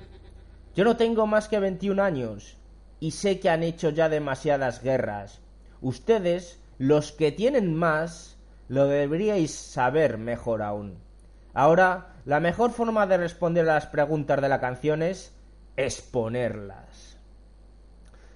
[0.75, 2.57] Yo no tengo más que 21 años
[2.99, 5.41] y sé que han hecho ya demasiadas guerras.
[5.81, 8.39] Ustedes, los que tienen más,
[8.69, 11.02] lo deberíais saber mejor aún.
[11.55, 15.35] Ahora la mejor forma de responder a las preguntas de la canción es
[15.77, 17.19] exponerlas.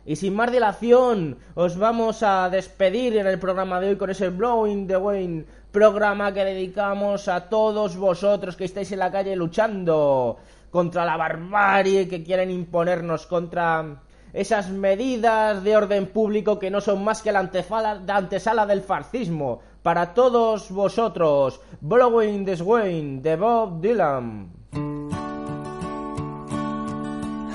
[0.05, 4.29] Y sin más dilación, os vamos a despedir en el programa de hoy con ese
[4.29, 10.39] Blowing the Wind, programa que dedicamos a todos vosotros que estáis en la calle luchando
[10.71, 14.01] contra la barbarie que quieren imponernos, contra
[14.33, 20.13] esas medidas de orden público que no son más que la antesala del fascismo, para
[20.13, 24.49] todos vosotros, Blowing the Wind de Bob Dylan.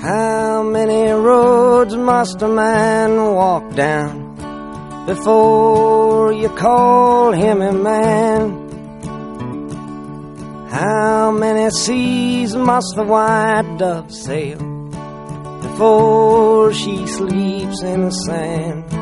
[0.00, 4.34] How many roads must a man walk down
[5.04, 8.70] before you call him a man?
[10.70, 14.56] How many seas must the white dove sail
[15.60, 19.01] before she sleeps in the sand?